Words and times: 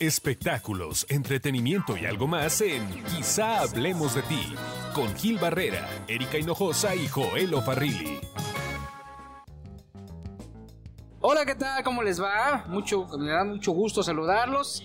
Espectáculos, 0.00 1.04
entretenimiento 1.10 1.94
y 1.94 2.06
algo 2.06 2.26
más 2.26 2.62
en 2.62 2.88
Quizá 3.04 3.60
hablemos 3.60 4.14
de 4.14 4.22
ti, 4.22 4.54
con 4.94 5.14
Gil 5.14 5.36
Barrera, 5.36 5.86
Erika 6.08 6.38
Hinojosa 6.38 6.94
y 6.94 7.06
Joel 7.06 7.54
Farrilli. 7.62 8.18
Hola, 11.20 11.44
¿qué 11.44 11.54
tal? 11.54 11.84
¿Cómo 11.84 12.02
les 12.02 12.18
va? 12.18 12.64
Mucho, 12.68 13.08
me 13.18 13.30
da 13.30 13.44
mucho 13.44 13.72
gusto 13.72 14.02
saludarlos. 14.02 14.82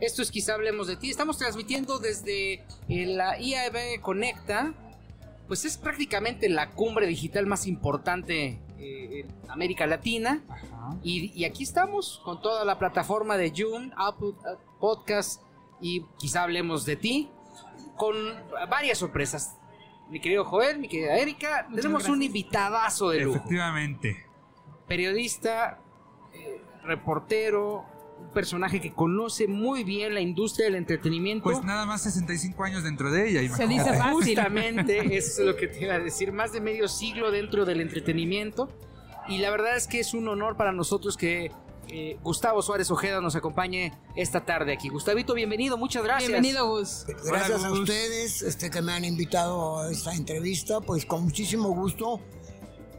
Esto 0.00 0.22
es 0.22 0.30
Quizá 0.30 0.54
hablemos 0.54 0.86
de 0.86 0.96
ti. 0.96 1.10
Estamos 1.10 1.36
transmitiendo 1.36 1.98
desde 1.98 2.54
eh, 2.54 2.64
la 2.88 3.38
IAB 3.38 4.00
Conecta. 4.00 4.72
Pues 5.46 5.66
es 5.66 5.76
prácticamente 5.76 6.48
la 6.48 6.70
cumbre 6.70 7.06
digital 7.06 7.44
más 7.44 7.66
importante 7.66 8.62
eh, 8.78 9.20
en 9.20 9.50
América 9.50 9.86
Latina. 9.86 10.42
Y, 11.02 11.32
y 11.34 11.44
aquí 11.44 11.62
estamos 11.62 12.20
con 12.24 12.40
toda 12.42 12.64
la 12.64 12.78
plataforma 12.78 13.36
de 13.36 13.52
Zoom, 13.54 13.90
Apple 13.96 14.28
uh, 14.28 14.78
Podcast 14.78 15.42
y 15.80 16.02
quizá 16.18 16.42
hablemos 16.42 16.84
de 16.84 16.96
ti. 16.96 17.30
Con 17.96 18.16
varias 18.68 18.98
sorpresas. 18.98 19.56
Mi 20.10 20.20
querido 20.20 20.44
Joel, 20.44 20.78
mi 20.78 20.88
querida 20.88 21.16
Erika, 21.16 21.66
tenemos 21.74 22.08
un 22.08 22.22
invitadazo 22.22 23.10
de 23.10 23.20
lujo. 23.20 23.38
Efectivamente. 23.38 24.26
Periodista, 24.86 25.80
eh, 26.34 26.60
reportero, 26.82 27.86
personaje 28.34 28.80
que 28.80 28.92
conoce 28.92 29.46
muy 29.48 29.84
bien 29.84 30.12
la 30.12 30.20
industria 30.20 30.66
del 30.66 30.74
entretenimiento. 30.74 31.44
Pues 31.44 31.64
nada 31.64 31.86
más 31.86 32.02
65 32.02 32.62
años 32.64 32.84
dentro 32.84 33.10
de 33.10 33.30
ella. 33.30 33.40
Se 33.56 33.66
dice 33.66 33.74
imagínate. 33.86 33.98
fácil. 33.98 34.36
Justamente, 34.36 35.16
eso 35.16 35.40
es 35.40 35.46
lo 35.46 35.56
que 35.56 35.68
te 35.68 35.82
iba 35.82 35.94
a 35.94 35.98
decir, 36.00 36.32
más 36.32 36.52
de 36.52 36.60
medio 36.60 36.88
siglo 36.88 37.30
dentro 37.30 37.64
del 37.64 37.80
entretenimiento. 37.80 38.68
Y 39.28 39.38
la 39.38 39.50
verdad 39.50 39.76
es 39.76 39.86
que 39.86 40.00
es 40.00 40.12
un 40.12 40.28
honor 40.28 40.56
para 40.58 40.72
nosotros 40.72 41.16
que 41.16 41.50
eh, 41.88 42.18
Gustavo 42.22 42.60
Suárez 42.60 42.90
Ojeda 42.90 43.20
nos 43.20 43.36
acompañe 43.36 43.92
esta 44.16 44.44
tarde 44.44 44.72
aquí. 44.72 44.88
Gustavito, 44.88 45.32
bienvenido, 45.34 45.78
muchas 45.78 46.02
gracias. 46.04 46.30
Bienvenido, 46.30 46.68
Gus. 46.68 47.04
Gracias 47.24 47.60
Hola, 47.60 47.68
a 47.68 47.72
ustedes 47.72 48.42
este, 48.42 48.70
que 48.70 48.82
me 48.82 48.92
han 48.92 49.04
invitado 49.04 49.78
a 49.80 49.90
esta 49.90 50.14
entrevista, 50.14 50.80
pues 50.80 51.06
con 51.06 51.24
muchísimo 51.24 51.68
gusto, 51.70 52.20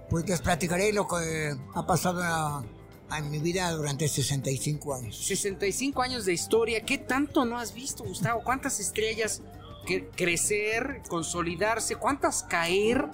pues 0.10 0.28
les 0.28 0.42
platicaré 0.42 0.94
lo 0.94 1.08
que 1.08 1.56
ha 1.74 1.86
pasado 1.86 2.22
a- 2.24 2.64
a 3.10 3.20
en 3.20 3.30
mi 3.30 3.40
vida 3.40 3.72
durante 3.72 4.08
65 4.08 4.94
años. 4.96 5.18
65 5.26 6.02
años 6.02 6.26
de 6.26 6.34
historia, 6.34 6.82
¿qué 6.82 6.98
tanto 6.98 7.46
no 7.46 7.58
has 7.58 7.74
visto, 7.74 8.04
Gustavo? 8.04 8.42
¿Cuántas 8.44 8.80
estrellas 8.80 9.42
que 9.86 10.08
crecer, 10.10 11.02
consolidarse? 11.08 11.96
¿Cuántas 11.96 12.44
caer? 12.44 13.06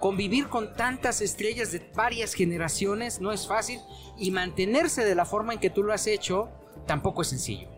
Convivir 0.00 0.48
con 0.48 0.74
tantas 0.74 1.22
estrellas 1.22 1.72
de 1.72 1.90
varias 1.94 2.34
generaciones 2.34 3.20
no 3.20 3.32
es 3.32 3.46
fácil 3.46 3.80
y 4.18 4.30
mantenerse 4.30 5.04
de 5.04 5.14
la 5.14 5.24
forma 5.24 5.54
en 5.54 5.58
que 5.58 5.70
tú 5.70 5.82
lo 5.82 5.92
has 5.94 6.06
hecho 6.06 6.48
tampoco 6.86 7.22
es 7.22 7.28
sencillo. 7.28 7.68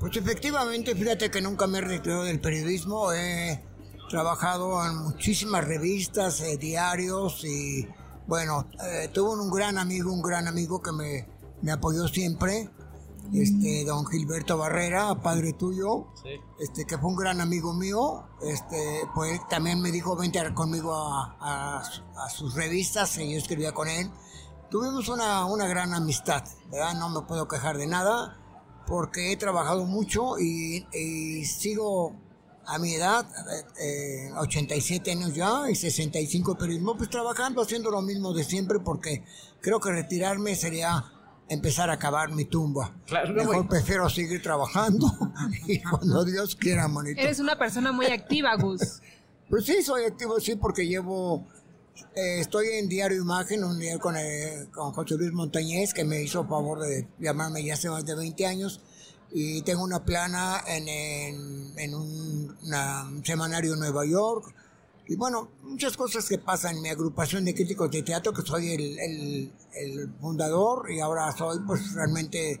Pues 0.00 0.16
efectivamente, 0.16 0.94
fíjate 0.94 1.30
que 1.30 1.40
nunca 1.40 1.66
me 1.66 1.78
he 1.78 1.80
retirado 1.82 2.24
del 2.24 2.40
periodismo, 2.40 3.12
he 3.12 3.62
trabajado 4.10 4.84
en 4.84 4.96
muchísimas 4.96 5.64
revistas, 5.64 6.40
eh, 6.40 6.56
diarios 6.56 7.44
y 7.44 7.86
bueno, 8.26 8.66
eh, 8.82 9.08
tuve 9.12 9.40
un 9.40 9.50
gran 9.50 9.78
amigo, 9.78 10.12
un 10.12 10.22
gran 10.22 10.48
amigo 10.48 10.80
que 10.82 10.92
me, 10.92 11.28
me 11.62 11.72
apoyó 11.72 12.08
siempre, 12.08 12.70
este 13.32 13.84
don 13.86 14.06
Gilberto 14.06 14.58
Barrera, 14.58 15.14
padre 15.22 15.54
tuyo, 15.54 16.08
este 16.60 16.84
que 16.86 16.98
fue 16.98 17.08
un 17.10 17.16
gran 17.16 17.40
amigo 17.40 17.72
mío, 17.72 18.24
este 18.42 19.00
pues 19.14 19.40
también 19.48 19.80
me 19.80 19.90
dijo 19.90 20.14
vente 20.16 20.40
conmigo 20.54 20.94
a, 20.94 21.36
a- 21.40 21.82
a 22.24 22.28
sus 22.30 22.54
revistas 22.54 23.16
y 23.18 23.32
yo 23.32 23.38
escribía 23.38 23.72
con 23.72 23.88
él. 23.88 24.10
Tuvimos 24.70 25.08
una, 25.08 25.46
una 25.46 25.66
gran 25.66 25.94
amistad, 25.94 26.44
¿verdad? 26.70 26.94
No 26.94 27.08
me 27.08 27.22
puedo 27.26 27.48
quejar 27.48 27.76
de 27.78 27.86
nada 27.86 28.38
porque 28.86 29.32
he 29.32 29.36
trabajado 29.36 29.84
mucho 29.86 30.38
y, 30.38 30.86
y 30.92 31.44
sigo 31.46 32.14
a 32.66 32.78
mi 32.78 32.94
edad, 32.94 33.26
eh, 33.78 34.28
eh, 34.28 34.32
87 34.36 35.10
años 35.10 35.34
ya 35.34 35.70
y 35.70 35.74
65 35.74 36.54
de 36.54 36.58
periodismo, 36.58 36.96
pues 36.96 37.10
trabajando, 37.10 37.62
haciendo 37.62 37.90
lo 37.90 38.02
mismo 38.02 38.32
de 38.32 38.44
siempre 38.44 38.78
porque 38.80 39.24
creo 39.60 39.80
que 39.80 39.90
retirarme 39.90 40.54
sería 40.54 41.04
empezar 41.48 41.90
a 41.90 41.98
cavar 41.98 42.32
mi 42.32 42.44
tumba. 42.44 42.94
Claro, 43.06 43.28
no, 43.28 43.44
Mejor 43.44 43.68
prefiero 43.68 44.08
seguir 44.08 44.42
trabajando 44.42 45.06
y 45.66 45.80
cuando 45.82 46.24
Dios 46.24 46.56
quiera, 46.56 46.88
manito. 46.88 47.20
Eres 47.20 47.38
una 47.38 47.58
persona 47.58 47.92
muy 47.92 48.06
activa, 48.06 48.56
Gus. 48.56 49.00
Pues 49.48 49.66
sí, 49.66 49.82
soy 49.82 50.04
activo, 50.04 50.40
sí, 50.40 50.56
porque 50.56 50.86
llevo, 50.86 51.46
eh, 52.14 52.40
estoy 52.40 52.68
en 52.68 52.88
Diario 52.88 53.20
Imagen, 53.20 53.62
un 53.62 53.78
día 53.78 53.98
con, 53.98 54.16
eh, 54.16 54.66
con 54.72 54.92
José 54.92 55.16
Luis 55.16 55.32
Montañez, 55.32 55.92
que 55.92 56.04
me 56.04 56.22
hizo 56.22 56.46
favor 56.46 56.80
de 56.80 57.06
llamarme 57.18 57.62
ya 57.62 57.74
hace 57.74 57.90
más 57.90 58.06
de 58.06 58.14
20 58.14 58.46
años, 58.46 58.80
y 59.36 59.62
tengo 59.62 59.82
una 59.82 60.04
plana 60.04 60.62
en, 60.66 60.88
en, 60.88 61.78
en 61.78 61.94
un 61.94 62.56
una- 62.62 63.04
un 63.08 63.24
semanario 63.24 63.74
en 63.74 63.80
Nueva 63.80 64.06
York, 64.06 64.54
y 65.08 65.16
bueno, 65.16 65.50
muchas 65.62 65.96
cosas 65.96 66.26
que 66.28 66.38
pasan 66.38 66.76
en 66.76 66.82
mi 66.82 66.88
agrupación 66.88 67.44
de 67.44 67.52
críticos 67.54 67.90
de 67.90 68.02
teatro, 68.02 68.32
que 68.32 68.42
soy 68.42 68.70
el, 68.72 68.98
el, 68.98 69.52
el 69.74 70.12
fundador, 70.20 70.90
y 70.90 71.00
ahora 71.00 71.30
soy 71.36 71.58
pues 71.66 71.92
realmente 71.94 72.60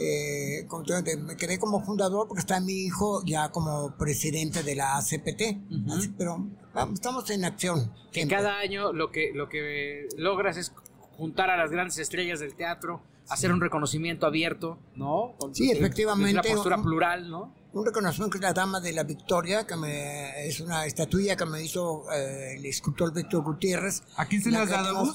eh, 0.00 0.64
como 0.68 0.84
te 0.84 1.02
digo, 1.02 1.22
me 1.24 1.36
quedé 1.36 1.58
como 1.58 1.84
fundador 1.84 2.28
porque 2.28 2.40
está 2.40 2.60
mi 2.60 2.72
hijo 2.84 3.22
ya 3.24 3.48
como 3.50 3.96
presidente 3.96 4.62
de 4.62 4.76
la 4.76 4.96
ACPT. 4.98 5.42
Así, 5.90 6.08
pero 6.16 6.46
vamos, 6.72 6.94
estamos 6.94 7.28
en 7.30 7.44
acción. 7.44 7.92
siempre. 8.12 8.36
Cada 8.36 8.58
año 8.58 8.92
lo 8.92 9.10
que, 9.10 9.32
lo 9.34 9.48
que 9.48 10.06
logras 10.16 10.56
es 10.56 10.72
juntar 11.16 11.50
a 11.50 11.56
las 11.56 11.72
grandes 11.72 11.98
estrellas 11.98 12.38
del 12.38 12.54
teatro, 12.54 13.02
hacer 13.28 13.52
un 13.52 13.60
reconocimiento 13.60 14.26
abierto, 14.26 14.78
¿no? 14.96 15.34
Con- 15.38 15.54
Sí, 15.54 15.70
efectivamente. 15.70 16.32
Una 16.32 16.42
postura 16.42 16.76
Un- 16.76 16.82
plural, 16.82 17.30
¿no? 17.30 17.54
Un 17.74 17.84
reconocimiento 17.84 18.30
que 18.32 18.38
es 18.38 18.42
la 18.42 18.52
Dama 18.54 18.80
de 18.80 18.92
la 18.92 19.02
Victoria, 19.04 19.66
que 19.66 19.76
me, 19.76 20.46
es 20.48 20.58
una 20.60 20.86
estatuilla 20.86 21.36
que 21.36 21.44
me 21.44 21.62
hizo 21.62 22.10
eh, 22.12 22.54
el 22.56 22.64
escultor 22.66 23.12
Víctor 23.12 23.42
Gutiérrez. 23.44 24.02
¿A 24.16 24.24
quién 24.26 24.42
se 24.42 24.50
le 24.50 24.56
has 24.56 24.70
dado? 24.70 25.14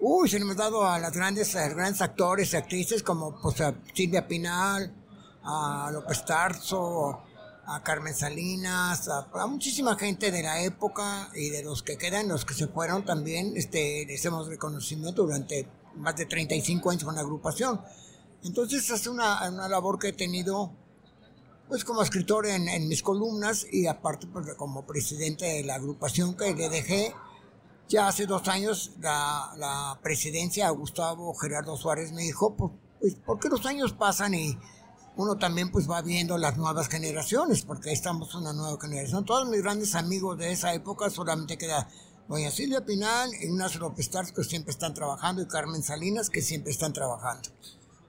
Uy, 0.00 0.28
se 0.28 0.38
le 0.38 0.44
hemos 0.44 0.56
dado 0.56 0.84
a 0.84 0.98
las 0.98 1.12
grandes, 1.12 1.54
a 1.54 1.66
los 1.66 1.76
grandes 1.76 2.02
actores 2.02 2.52
y 2.52 2.56
actrices 2.56 3.04
como 3.04 3.40
pues, 3.40 3.60
a 3.60 3.72
Silvia 3.94 4.26
Pinal, 4.26 4.92
a 5.44 5.90
López 5.92 6.24
Tarso, 6.24 7.20
a 7.66 7.82
Carmen 7.84 8.12
Salinas, 8.12 9.08
a, 9.08 9.28
a 9.32 9.46
muchísima 9.46 9.94
gente 9.96 10.32
de 10.32 10.42
la 10.42 10.60
época 10.62 11.30
y 11.36 11.50
de 11.50 11.62
los 11.62 11.84
que 11.84 11.96
quedan, 11.96 12.26
los 12.28 12.44
que 12.44 12.54
se 12.54 12.66
fueron 12.66 13.04
también, 13.04 13.52
este, 13.56 14.04
les 14.06 14.24
hemos 14.24 14.48
reconocimiento 14.48 15.22
durante 15.22 15.68
más 15.96 16.16
de 16.16 16.26
35 16.26 16.90
años 16.90 17.04
con 17.04 17.14
la 17.14 17.20
agrupación. 17.20 17.80
Entonces 18.44 18.88
es 18.90 19.06
una, 19.06 19.48
una 19.48 19.68
labor 19.68 19.98
que 19.98 20.08
he 20.08 20.12
tenido 20.12 20.72
pues 21.68 21.84
como 21.84 22.02
escritor 22.02 22.46
en, 22.46 22.68
en 22.68 22.88
mis 22.88 23.02
columnas 23.02 23.66
y 23.70 23.86
aparte 23.86 24.26
pues, 24.26 24.54
como 24.56 24.84
presidente 24.84 25.46
de 25.46 25.64
la 25.64 25.76
agrupación 25.76 26.36
que 26.36 26.54
le 26.54 26.68
dejé 26.68 27.14
ya 27.88 28.08
hace 28.08 28.26
dos 28.26 28.48
años 28.48 28.92
la, 29.00 29.52
la 29.56 29.98
presidencia 30.02 30.66
a 30.66 30.70
Gustavo 30.70 31.34
Gerardo 31.34 31.76
Suárez 31.76 32.12
me 32.12 32.22
dijo, 32.22 32.54
pues, 32.54 32.72
pues, 33.00 33.16
porque 33.26 33.48
los 33.48 33.66
años 33.66 33.92
pasan 33.92 34.34
y 34.34 34.58
uno 35.16 35.36
también 35.36 35.70
pues 35.70 35.90
va 35.90 36.00
viendo 36.00 36.38
las 36.38 36.56
nuevas 36.56 36.88
generaciones, 36.88 37.62
porque 37.62 37.90
ahí 37.90 37.94
estamos 37.94 38.34
una 38.34 38.52
nueva 38.52 38.78
generación. 38.80 39.24
Todos 39.24 39.48
mis 39.48 39.60
grandes 39.60 39.94
amigos 39.94 40.38
de 40.38 40.52
esa 40.52 40.72
época 40.72 41.10
solamente 41.10 41.58
queda 41.58 41.88
doña 42.28 42.50
Silvia 42.50 42.84
Pinal, 42.84 43.30
Ignacio 43.40 43.80
López 43.80 44.10
Tarso, 44.10 44.34
que 44.34 44.44
siempre 44.44 44.70
están 44.70 44.94
trabajando, 44.94 45.42
y 45.42 45.46
Carmen 45.46 45.82
Salinas, 45.82 46.30
que 46.30 46.40
siempre 46.42 46.72
están 46.72 46.92
trabajando. 46.92 47.48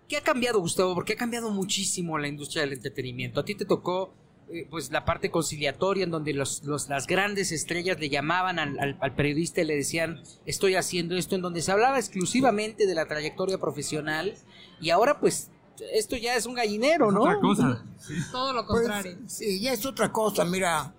¿Qué 0.07 0.17
ha 0.17 0.21
cambiado, 0.21 0.59
Gustavo? 0.59 0.93
Porque 0.95 1.13
ha 1.13 1.17
cambiado 1.17 1.49
muchísimo 1.49 2.17
la 2.17 2.27
industria 2.27 2.61
del 2.63 2.73
entretenimiento. 2.73 3.39
A 3.39 3.45
ti 3.45 3.55
te 3.55 3.65
tocó 3.65 4.13
eh, 4.49 4.67
pues 4.69 4.91
la 4.91 5.05
parte 5.05 5.31
conciliatoria 5.31 6.03
en 6.03 6.11
donde 6.11 6.33
los, 6.33 6.63
los- 6.63 6.89
las 6.89 7.07
grandes 7.07 7.51
estrellas 7.51 7.97
le 7.99 8.09
llamaban 8.09 8.59
al, 8.59 8.77
al- 8.77 8.97
al 9.01 9.15
periodista 9.15 9.61
y 9.61 9.65
le 9.65 9.75
decían 9.77 10.21
estoy 10.45 10.75
haciendo 10.75 11.15
esto, 11.15 11.35
en 11.35 11.41
donde 11.41 11.61
se 11.61 11.71
hablaba 11.71 11.97
exclusivamente 11.97 12.85
de 12.85 12.93
la 12.93 13.07
trayectoria 13.07 13.57
profesional 13.57 14.35
y 14.81 14.89
ahora 14.89 15.19
pues 15.21 15.49
esto 15.93 16.17
ya 16.17 16.35
es 16.35 16.45
un 16.45 16.53
gallinero, 16.55 17.09
¿no? 17.11 17.21
Otra 17.21 17.39
cosa. 17.39 17.85
Sí. 17.99 18.13
Todo 18.31 18.51
lo 18.53 18.67
Pues, 18.67 18.81
contrario. 18.81 19.17
sí, 19.27 19.59
ya 19.61 19.71
es 19.73 19.85
otra 19.85 20.11
cosa, 20.11 20.43
mira. 20.45 20.93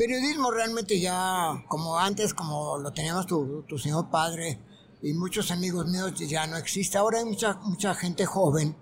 Periodismo 0.00 0.50
realmente 0.50 0.98
ya, 0.98 1.62
como 1.68 1.98
antes, 1.98 2.32
como 2.32 2.78
lo 2.78 2.90
teníamos 2.90 3.26
tu, 3.26 3.64
tu 3.68 3.76
señor 3.76 4.08
padre 4.08 4.58
y 5.02 5.12
muchos 5.12 5.50
amigos 5.50 5.88
míos, 5.88 6.14
ya 6.14 6.46
no 6.46 6.56
existe. 6.56 6.96
Ahora 6.96 7.18
hay 7.18 7.26
mucha, 7.26 7.58
mucha 7.64 7.94
gente 7.94 8.24
joven, 8.24 8.74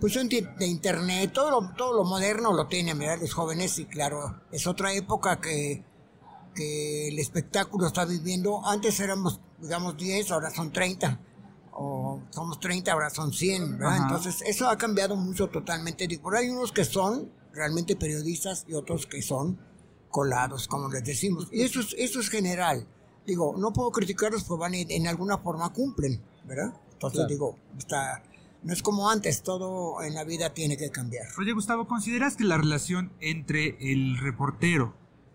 pues 0.00 0.14
de 0.14 0.66
internet, 0.66 1.32
todo 1.34 1.50
lo, 1.50 1.74
todo 1.74 1.92
lo 1.92 2.04
moderno 2.04 2.54
lo 2.54 2.68
tienen, 2.68 2.98
¿verdad? 2.98 3.18
Los 3.20 3.34
jóvenes, 3.34 3.78
y 3.78 3.84
claro, 3.84 4.40
es 4.50 4.66
otra 4.66 4.94
época 4.94 5.42
que, 5.42 5.84
que 6.54 7.08
el 7.08 7.18
espectáculo 7.18 7.88
está 7.88 8.06
viviendo. 8.06 8.64
Antes 8.64 8.98
éramos, 9.00 9.42
digamos, 9.60 9.98
10, 9.98 10.30
ahora 10.30 10.48
son 10.48 10.72
30. 10.72 11.20
O 11.72 12.22
somos 12.30 12.60
30, 12.60 12.92
ahora 12.92 13.10
son 13.10 13.30
100, 13.30 13.72
¿verdad? 13.72 13.96
Ajá. 13.96 14.02
Entonces, 14.04 14.42
eso 14.46 14.70
ha 14.70 14.78
cambiado 14.78 15.16
mucho 15.16 15.48
totalmente. 15.48 16.06
Digo, 16.06 16.34
hay 16.34 16.48
unos 16.48 16.72
que 16.72 16.86
son 16.86 17.30
realmente 17.52 17.94
periodistas 17.94 18.64
y 18.66 18.72
otros 18.72 19.04
que 19.04 19.20
son 19.20 19.75
colados, 20.16 20.66
como 20.66 20.88
les 20.88 21.04
decimos. 21.04 21.46
Y 21.52 21.60
eso 21.60 21.80
es, 21.80 21.94
eso 21.98 22.20
es 22.20 22.30
general. 22.30 22.86
Digo, 23.26 23.54
no 23.58 23.74
puedo 23.74 23.90
criticarlos 23.90 24.44
porque 24.44 24.60
van 24.62 24.74
y 24.74 24.86
en 24.88 25.06
alguna 25.06 25.36
forma 25.36 25.70
cumplen, 25.74 26.22
¿verdad? 26.46 26.72
Entonces 26.92 27.18
Claro. 27.18 27.28
digo, 27.28 27.58
está... 27.76 28.22
No 28.62 28.72
es 28.72 28.82
como 28.82 29.10
antes, 29.10 29.42
todo 29.42 30.02
en 30.02 30.14
la 30.14 30.24
vida 30.24 30.54
tiene 30.54 30.78
que 30.78 30.90
cambiar. 30.90 31.26
Oye, 31.38 31.52
Gustavo, 31.52 31.86
¿consideras 31.86 32.34
que 32.34 32.44
la 32.44 32.56
relación 32.56 33.12
entre 33.20 33.76
el 33.92 34.16
reportero 34.16 34.94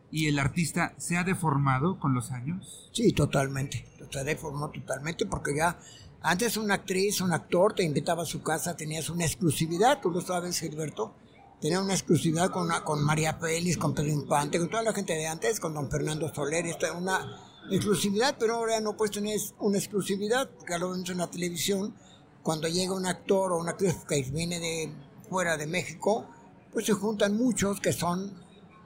y 0.09 0.25
el 0.25 0.39
artista 0.39 0.95
se 0.97 1.15
ha 1.15 1.23
deformado 1.23 1.99
con 1.99 2.15
los 2.15 2.31
años? 2.31 2.89
Sí, 2.91 3.13
totalmente. 3.13 3.85
Se 4.09 4.23
deformó 4.23 4.71
totalmente 4.71 5.27
porque 5.27 5.55
ya 5.55 5.77
antes 6.23 6.57
una 6.57 6.73
actriz, 6.73 7.21
un 7.21 7.33
actor 7.33 7.73
te 7.75 7.83
invitaba 7.83 8.23
a 8.23 8.25
su 8.25 8.41
casa, 8.41 8.75
tenías 8.75 9.11
una 9.11 9.25
exclusividad, 9.25 10.01
tú 10.01 10.09
lo 10.09 10.21
sabes, 10.21 10.59
Gilberto. 10.59 11.13
Tenía 11.61 11.79
una 11.79 11.93
exclusividad 11.93 12.49
con, 12.49 12.69
con 12.83 13.03
María 13.03 13.35
Félix, 13.35 13.77
con 13.77 13.93
Pedro 13.93 14.09
Infante, 14.09 14.57
con 14.57 14.67
toda 14.67 14.81
la 14.81 14.93
gente 14.93 15.13
de 15.13 15.27
antes, 15.27 15.59
con 15.59 15.75
don 15.75 15.91
Fernando 15.91 16.33
Soler. 16.33 16.65
Esto 16.65 16.87
es 16.87 16.91
una 16.91 17.39
exclusividad, 17.69 18.35
pero 18.39 18.55
ahora 18.55 18.79
no 18.79 18.97
puedes 18.97 19.11
tener 19.11 19.39
una 19.59 19.77
exclusividad, 19.77 20.49
porque 20.49 20.79
lo 20.79 20.89
vemos 20.89 21.07
en 21.11 21.19
la 21.19 21.29
televisión. 21.29 21.93
Cuando 22.41 22.67
llega 22.67 22.95
un 22.95 23.05
actor 23.05 23.51
o 23.51 23.59
una 23.59 23.73
actriz 23.73 23.95
que 24.09 24.23
viene 24.23 24.59
de 24.59 24.91
fuera 25.29 25.55
de 25.55 25.67
México, 25.67 26.25
pues 26.73 26.87
se 26.87 26.93
juntan 26.93 27.37
muchos 27.37 27.79
que 27.79 27.93
son 27.93 28.33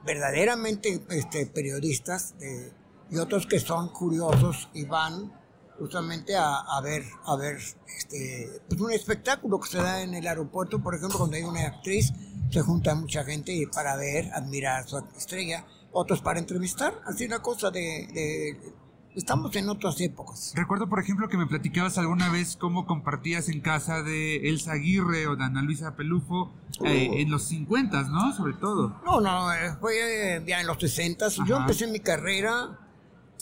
verdaderamente 0.04 1.02
este, 1.08 1.46
periodistas 1.46 2.38
de, 2.38 2.74
y 3.10 3.16
otros 3.16 3.46
que 3.46 3.58
son 3.58 3.88
curiosos 3.88 4.68
y 4.74 4.84
van 4.84 5.32
justamente 5.78 6.36
a, 6.36 6.56
a, 6.56 6.80
ver 6.80 7.04
a 7.24 7.36
ver 7.36 7.56
este 7.98 8.60
pues 8.68 8.80
un 8.80 8.92
espectáculo 8.92 9.60
que 9.60 9.68
se 9.68 9.78
da 9.78 10.02
en 10.02 10.14
el 10.14 10.26
aeropuerto 10.26 10.82
por 10.82 10.94
ejemplo 10.94 11.18
cuando 11.18 11.36
hay 11.36 11.42
una 11.42 11.66
actriz 11.66 12.12
se 12.50 12.60
junta 12.62 12.94
mucha 12.94 13.24
gente 13.24 13.68
para 13.72 13.96
ver 13.96 14.30
admirar 14.34 14.82
a 14.82 14.86
su 14.86 14.98
estrella 15.16 15.66
otros 15.92 16.20
para 16.20 16.38
entrevistar 16.38 17.00
así 17.06 17.28
la 17.28 17.40
cosa 17.40 17.70
de, 17.70 17.80
de 18.12 18.74
estamos 19.14 19.54
en 19.56 19.68
otras 19.68 20.00
épocas 20.00 20.52
Recuerdo, 20.54 20.88
por 20.88 21.00
ejemplo, 21.00 21.28
que 21.28 21.38
me 21.38 21.46
platicabas 21.46 21.96
alguna 21.96 22.30
vez 22.30 22.56
cómo 22.56 22.86
compartías 22.86 23.48
en 23.48 23.60
casa 23.60 24.02
de 24.02 24.48
Elsa 24.48 24.72
Aguirre 24.72 25.26
o 25.26 25.36
de 25.36 25.44
Ana 25.44 25.62
Luisa 25.62 25.96
Pelufo 25.96 26.52
eh, 26.84 27.08
en 27.14 27.30
los 27.30 27.44
50, 27.44 28.02
¿no? 28.04 28.32
Sobre 28.34 28.52
todo. 28.54 29.00
no 29.04 29.20
no 29.20 29.52
eh, 29.52 29.74
fue 29.80 30.36
eh, 30.36 30.44
ya 30.46 30.60
en 30.60 30.66
los 30.66 30.78
60 30.78 31.28
yo 31.46 31.56
empecé 31.56 31.86
mi 31.86 32.00
carrera 32.00 32.78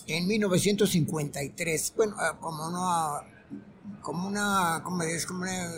en 0.06 0.26
1953 0.26 1.94
bueno 1.96 2.14
ah, 2.18 2.36
como 2.40 2.66
una 2.68 4.00
como 4.02 4.28
una 4.28 4.82
como 4.84 5.02
es 5.02 5.26
como 5.26 5.42
una 5.42 5.68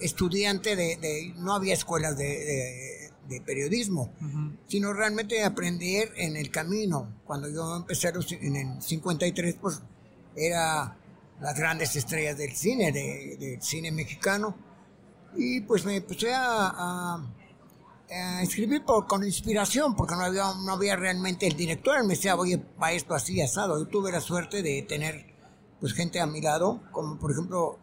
estudiante 0.00 0.74
de, 0.76 0.96
de- 0.96 1.32
no 1.36 1.54
había 1.54 1.74
escuelas 1.74 2.16
de, 2.16 2.24
de- 2.24 3.10
de 3.28 3.40
periodismo 3.40 4.12
sino 4.68 4.92
realmente 4.92 5.42
aprender 5.44 6.12
en 6.16 6.36
el 6.36 6.50
camino. 6.50 7.08
Cuando 7.24 7.48
yo 7.48 7.74
empecé 7.76 8.12
en 8.42 8.56
el 8.56 8.82
53, 8.82 9.56
pues 9.60 9.80
era 10.36 10.96
las 11.40 11.56
grandes 11.58 11.96
estrellas 11.96 12.36
del 12.36 12.54
cine, 12.54 12.92
de- 12.92 13.36
del 13.40 13.62
cine 13.62 13.90
mexicano. 13.92 14.54
Y 15.36 15.62
pues 15.62 15.84
me 15.86 15.96
empecé 15.96 16.34
a, 16.34 16.68
a- 16.68 17.33
a 18.10 18.42
escribir 18.42 18.84
por- 18.84 19.06
con 19.06 19.24
inspiración, 19.24 19.94
porque 19.96 20.14
no 20.14 20.22
había, 20.24 20.44
no 20.64 20.72
había 20.72 20.96
realmente 20.96 21.46
el 21.46 21.56
director, 21.56 21.96
él 21.96 22.04
me 22.04 22.14
decía, 22.14 22.36
oye, 22.36 22.62
va 22.80 22.92
esto 22.92 23.14
así, 23.14 23.40
asado. 23.40 23.78
Yo 23.78 23.88
tuve 23.88 24.12
la 24.12 24.20
suerte 24.20 24.62
de 24.62 24.82
tener 24.82 25.32
pues 25.80 25.92
gente 25.92 26.20
a 26.20 26.26
mi 26.26 26.40
lado, 26.40 26.80
como 26.92 27.18
por 27.18 27.32
ejemplo 27.32 27.78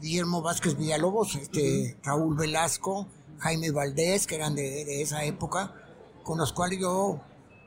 Guillermo 0.00 0.42
Vázquez 0.42 0.76
Villalobos, 0.76 1.36
este, 1.36 1.96
Raúl 2.02 2.36
Velasco, 2.36 3.06
Jaime 3.38 3.70
Valdés, 3.70 4.26
que 4.26 4.36
eran 4.36 4.54
de, 4.54 4.84
de 4.84 5.02
esa 5.02 5.24
época, 5.24 5.74
con 6.22 6.38
los 6.38 6.52
cuales 6.52 6.78
yo 6.80 7.20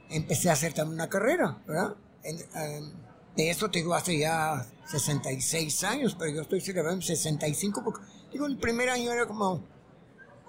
empecé 0.10 0.50
a 0.50 0.54
hacer 0.54 0.74
también 0.74 0.96
una 0.96 1.10
carrera, 1.10 1.62
¿verdad? 1.68 1.96
En- 2.24 2.40
em, 2.40 2.92
de 3.36 3.50
eso 3.50 3.70
te 3.70 3.80
digo 3.80 3.94
hace 3.94 4.18
ya 4.20 4.66
66 4.88 5.84
años, 5.84 6.16
pero 6.18 6.32
yo 6.32 6.42
estoy 6.42 6.62
celebrando 6.62 7.02
65 7.02 7.82
porque, 7.84 8.02
digo, 8.32 8.46
el 8.46 8.58
primer 8.58 8.90
año 8.90 9.12
era 9.12 9.26
como, 9.26 9.64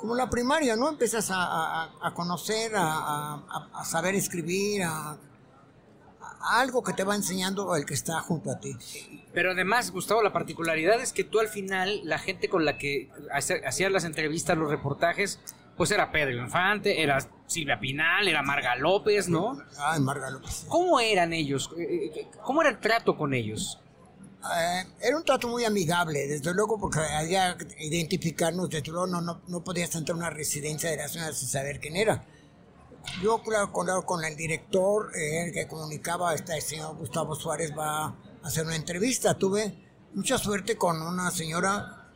como 0.04 0.16
la 0.16 0.28
primaria, 0.28 0.76
¿no? 0.76 0.90
Empiezas 0.90 1.30
a, 1.30 1.36
a- 1.84 1.90
a 2.02 2.12
conocer, 2.12 2.72
a, 2.76 3.36
a- 3.72 3.84
saber 3.86 4.14
escribir, 4.14 4.82
a, 4.82 5.16
algo 6.58 6.82
que 6.82 6.92
te 6.92 7.04
va 7.04 7.14
enseñando 7.14 7.74
el 7.74 7.86
que 7.86 7.94
está 7.94 8.20
junto 8.20 8.50
a 8.50 8.60
ti. 8.60 8.76
Pero 9.32 9.52
además, 9.52 9.90
Gustavo, 9.90 10.20
la 10.22 10.30
particularidad 10.30 11.00
es 11.00 11.14
que 11.14 11.24
tú 11.24 11.40
al 11.40 11.48
final, 11.48 12.02
la 12.04 12.18
gente 12.18 12.50
con 12.50 12.66
la 12.66 12.76
que 12.76 13.08
hacías 13.64 13.90
las 13.90 14.04
entrevistas, 14.04 14.58
los 14.58 14.68
reportajes, 14.70 15.40
pues 15.78 15.90
era 15.90 16.12
Pedro 16.12 16.36
Infante, 16.36 17.02
era 17.02 17.18
Silvia 17.46 17.80
Pinal, 17.80 18.28
era 18.28 18.42
Marga 18.42 18.76
López, 18.76 19.30
¿no? 19.30 19.56
Ay, 19.78 20.00
Marga 20.00 20.28
López. 20.28 20.66
¿Cómo 20.68 21.00
eran 21.00 21.32
ellos? 21.32 21.70
Eh, 21.78 22.12
eh, 22.14 22.28
¿Cómo 22.42 22.60
era 22.60 22.68
el 22.72 22.78
trato 22.78 23.16
con 23.16 23.32
ellos? 23.32 23.80
Eh, 24.52 24.84
era 25.00 25.16
un 25.16 25.24
trato 25.24 25.48
muy 25.48 25.64
amigable, 25.64 26.26
desde 26.26 26.52
luego, 26.52 26.78
porque 26.78 27.00
había 27.00 27.56
que 27.56 27.66
identificarnos, 27.84 28.68
desde 28.68 28.90
luego 28.90 29.06
no, 29.06 29.20
no, 29.20 29.40
no 29.48 29.64
podías 29.64 29.94
entrar 29.94 30.14
a 30.14 30.18
una 30.18 30.30
residencia 30.30 30.90
de 30.90 30.98
la 30.98 31.08
ciudad 31.08 31.32
sin 31.32 31.48
saber 31.48 31.80
quién 31.80 31.96
era. 31.96 32.24
Yo, 33.22 33.42
claro, 33.42 33.72
con, 33.72 33.88
con 34.02 34.24
el 34.24 34.36
director, 34.36 35.10
eh, 35.16 35.46
el 35.46 35.52
que 35.52 35.66
comunicaba, 35.66 36.34
este 36.34 36.60
señor 36.60 36.96
Gustavo 36.96 37.34
Suárez 37.34 37.72
va 37.76 38.06
a 38.06 38.16
hacer 38.42 38.66
una 38.66 38.76
entrevista. 38.76 39.34
Tuve 39.34 39.74
mucha 40.14 40.38
suerte 40.38 40.76
con 40.76 41.00
una 41.00 41.30
señora 41.30 42.10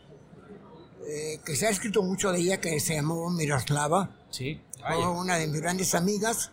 eh, 1.06 1.40
que 1.44 1.56
se 1.56 1.66
ha 1.66 1.70
escrito 1.70 2.02
mucho 2.02 2.32
de 2.32 2.40
ella, 2.40 2.60
que 2.60 2.78
se 2.80 2.94
llamó 2.94 3.30
Miroslava. 3.30 4.16
Sí. 4.30 4.60
Fue 4.86 5.06
una 5.08 5.36
de 5.36 5.46
mis 5.46 5.60
grandes 5.60 5.94
amigas 5.94 6.52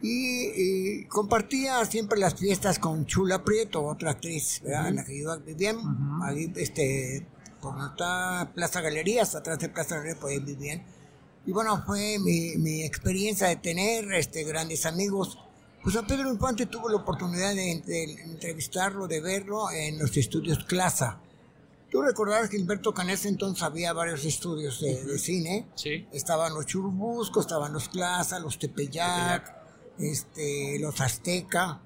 y, 0.00 1.00
y 1.00 1.04
compartía 1.06 1.84
siempre 1.84 2.18
las 2.18 2.34
fiestas 2.34 2.78
con 2.78 3.06
Chula 3.06 3.44
Prieto, 3.44 3.84
otra 3.84 4.12
actriz, 4.12 4.60
¿verdad? 4.62 4.88
En 4.88 4.96
la 4.96 5.04
que 5.04 5.20
yo 5.20 5.38
vivía, 5.40 5.74
ahí, 6.22 6.52
este, 6.56 7.26
por 7.60 7.74
está 7.90 8.50
Plaza 8.54 8.80
Galerías, 8.80 9.34
atrás 9.34 9.58
de 9.58 9.68
Plaza 9.68 9.96
Galerías, 9.96 10.18
pues 10.20 10.34
ahí 10.38 10.44
vivían. 10.44 10.82
Y 11.46 11.52
bueno, 11.52 11.82
fue 11.86 12.18
mi, 12.18 12.56
mi 12.56 12.82
experiencia 12.82 13.48
de 13.48 13.56
tener 13.56 14.12
este, 14.12 14.44
grandes 14.44 14.86
amigos. 14.86 15.38
Pues 15.82 15.96
a 15.96 16.06
Pedro 16.06 16.30
Infante 16.30 16.66
tuve 16.66 16.90
la 16.90 16.98
oportunidad 16.98 17.54
de, 17.54 17.82
de 17.86 18.04
entrevistarlo, 18.24 19.06
de 19.08 19.20
verlo 19.20 19.70
en 19.70 19.98
los 19.98 20.16
estudios 20.16 20.64
Clasa. 20.64 21.20
Tú 21.90 22.02
recordarás 22.02 22.50
que 22.50 22.58
Gilberto 22.58 22.92
Canés 22.92 23.24
entonces 23.24 23.62
había 23.62 23.94
varios 23.94 24.24
estudios 24.26 24.80
de, 24.82 25.02
de 25.04 25.18
cine. 25.18 25.66
Sí. 25.74 26.06
Estaban 26.12 26.52
los 26.52 26.66
Churubusco, 26.66 27.40
estaban 27.40 27.72
los 27.72 27.88
Plaza, 27.88 28.38
los 28.40 28.58
Tepeyac, 28.58 29.57
este, 29.98 30.78
los 30.78 31.00
Azteca 31.00 31.80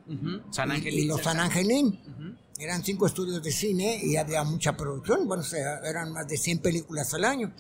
San 0.51 0.71
y- 0.71 0.73
Angelín. 0.73 1.05
y 1.05 1.07
los 1.07 1.23
San 1.23 1.41
Angelín. 1.41 2.01
Eran 2.59 2.85
cinco 2.85 3.07
estudios 3.07 3.43
de 3.43 3.51
cine 3.51 3.99
y 4.03 4.17
había 4.17 4.45
mucha 4.45 4.77
producción. 4.77 5.27
Bueno, 5.27 5.43
o 5.43 5.47
sea, 5.47 5.79
eran 5.85 6.13
más 6.13 6.29
de 6.29 6.37
100 6.37 6.59
películas 6.61 7.13
al 7.15 7.25
año. 7.25 7.53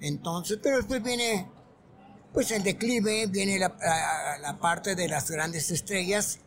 Entonces, 0.00 0.58
pero 0.62 0.76
después 0.78 1.02
viene 1.02 1.46
pues 2.32 2.50
el 2.50 2.62
declive, 2.62 3.26
viene 3.26 3.58
la, 3.58 3.68
la- 3.78 4.38
la 4.40 4.58
parte 4.58 4.94
de 4.94 5.06
las 5.08 5.30
grandes 5.30 5.70
estrellas 5.70 6.38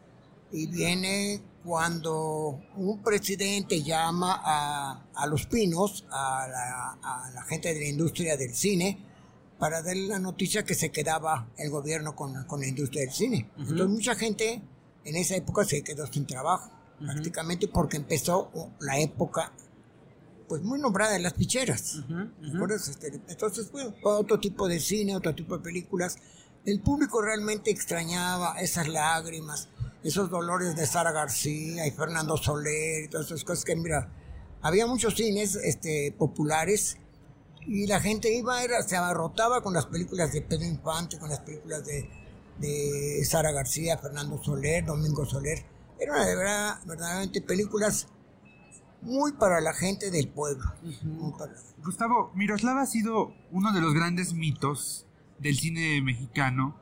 y 0.51 0.65
viene 0.67 1.41
cuando 1.63 2.59
un 2.75 3.03
presidente 3.03 3.83
llama 3.83 4.41
a, 4.43 5.03
a 5.13 5.27
los 5.27 5.45
pinos, 5.45 6.05
a 6.09 6.47
la, 6.47 6.91
a 7.03 7.31
la 7.31 7.43
gente 7.43 7.71
de 7.73 7.79
la 7.81 7.87
industria 7.87 8.35
del 8.35 8.53
cine, 8.55 8.97
para 9.59 9.81
darle 9.81 10.07
la 10.07 10.19
noticia 10.19 10.63
que 10.63 10.75
se 10.75 10.91
quedaba 10.91 11.47
el 11.57 11.69
gobierno 11.69 12.15
con, 12.15 12.43
con 12.45 12.59
la 12.59 12.67
industria 12.67 13.01
del 13.01 13.11
cine. 13.11 13.49
Entonces 13.57 13.87
mucha 13.87 14.15
gente 14.15 14.61
en 15.03 15.15
esa 15.15 15.35
época 15.35 15.63
se 15.63 15.83
quedó 15.83 16.07
sin 16.07 16.25
trabajo, 16.25 16.71
prácticamente 16.99 17.67
porque 17.67 17.97
empezó 17.97 18.51
la 18.79 18.99
época 18.99 19.53
pues 20.47 20.61
muy 20.61 20.79
nombrada 20.79 21.13
de 21.13 21.19
las 21.19 21.33
picheras. 21.33 22.03
Este, 22.87 23.19
entonces, 23.27 23.71
bueno, 23.71 23.93
fue 24.01 24.13
otro 24.13 24.39
tipo 24.39 24.67
de 24.67 24.79
cine, 24.79 25.15
otro 25.15 25.33
tipo 25.33 25.57
de 25.57 25.63
películas. 25.63 26.17
El 26.65 26.81
público 26.81 27.21
realmente 27.21 27.71
extrañaba 27.71 28.59
esas 28.59 28.87
lágrimas, 28.87 29.69
esos 30.03 30.29
dolores 30.29 30.75
de 30.75 30.85
Sara 30.85 31.11
García 31.11 31.87
y 31.87 31.91
Fernando 31.91 32.37
Soler 32.37 33.05
y 33.05 33.07
todas 33.07 33.27
esas 33.27 33.43
cosas 33.43 33.65
que, 33.65 33.75
mira, 33.75 34.11
había 34.61 34.87
muchos 34.87 35.15
cines 35.15 35.55
este, 35.55 36.13
populares 36.17 36.97
y 37.67 37.87
la 37.87 37.99
gente 37.99 38.33
iba, 38.35 38.63
era, 38.63 38.81
se 38.83 38.95
abarrotaba 38.95 39.61
con 39.61 39.73
las 39.73 39.85
películas 39.87 40.31
de 40.33 40.41
Pedro 40.41 40.65
Infante, 40.65 41.17
con 41.17 41.29
las 41.29 41.39
películas 41.39 41.85
de, 41.85 42.09
de 42.59 43.25
Sara 43.25 43.51
García, 43.51 43.97
Fernando 43.97 44.41
Soler, 44.43 44.85
Domingo 44.85 45.25
Soler. 45.25 45.65
Eran 45.99 46.25
de 46.25 46.35
verdad, 46.35 46.79
verdaderamente 46.85 47.41
películas 47.41 48.07
muy 49.01 49.33
para 49.33 49.61
la 49.61 49.73
gente 49.73 50.11
del 50.11 50.27
pueblo. 50.29 50.65
para- 51.37 51.53
Gustavo, 51.83 52.31
Miroslava 52.35 52.81
ha 52.81 52.85
sido 52.87 53.33
uno 53.51 53.71
de 53.71 53.81
los 53.81 53.93
grandes 53.93 54.33
mitos 54.33 55.05
del 55.39 55.55
cine 55.57 56.01
mexicano. 56.01 56.75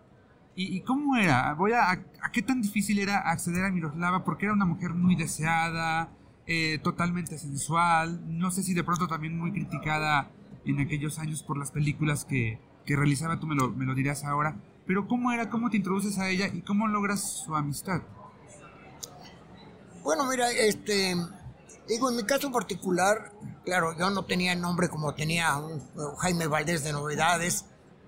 ¿Y, 0.55 0.77
y 0.77 0.81
cómo 0.81 1.15
era? 1.17 1.53
Voy 1.55 1.73
a, 1.73 1.89
a, 1.91 2.31
qué 2.31 2.41
tan 2.41 2.61
difícil 2.61 2.99
era 2.99 3.17
acceder 3.29 3.65
a 3.65 3.71
Miroslava? 3.71 4.23
Porque 4.23 4.45
era 4.45 4.53
una 4.53 4.65
mujer 4.65 4.91
muy 4.91 5.15
deseada, 5.15 6.09
eh, 6.45 6.79
totalmente 6.83 7.37
sensual. 7.37 8.21
No 8.37 8.51
sé 8.51 8.61
si 8.63 8.73
de 8.73 8.83
pronto 8.83 9.07
también 9.07 9.37
muy 9.37 9.51
criticada 9.51 10.29
en 10.65 10.79
aquellos 10.79 11.19
años 11.19 11.43
por 11.43 11.57
las 11.57 11.71
películas 11.71 12.25
que, 12.25 12.59
que 12.85 12.95
realizaba, 12.95 13.39
tú 13.39 13.47
me 13.47 13.55
lo, 13.55 13.69
me 13.69 13.85
lo 13.85 13.95
dirás 13.95 14.23
ahora. 14.23 14.55
Pero 14.85 15.07
¿cómo 15.07 15.31
era? 15.31 15.49
¿Cómo 15.49 15.69
te 15.69 15.77
introduces 15.77 16.17
a 16.17 16.29
ella? 16.29 16.47
¿Y 16.47 16.61
cómo 16.61 16.87
logras 16.87 17.43
su 17.45 17.55
amistad? 17.55 18.01
Bueno, 20.03 20.25
mira, 20.25 20.51
este, 20.51 21.15
Digo, 21.87 22.09
en 22.09 22.15
mi 22.15 22.23
caso 22.23 22.49
particular, 22.51 23.33
claro, 23.65 23.97
yo 23.97 24.09
no 24.09 24.23
tenía 24.23 24.53
el 24.53 24.61
nombre 24.61 24.87
como 24.87 25.13
tenía 25.13 25.57
un, 25.57 25.81
un 25.95 26.15
Jaime 26.15 26.47
Valdés 26.47 26.83
de 26.83 26.93
Novedades, 26.93 27.65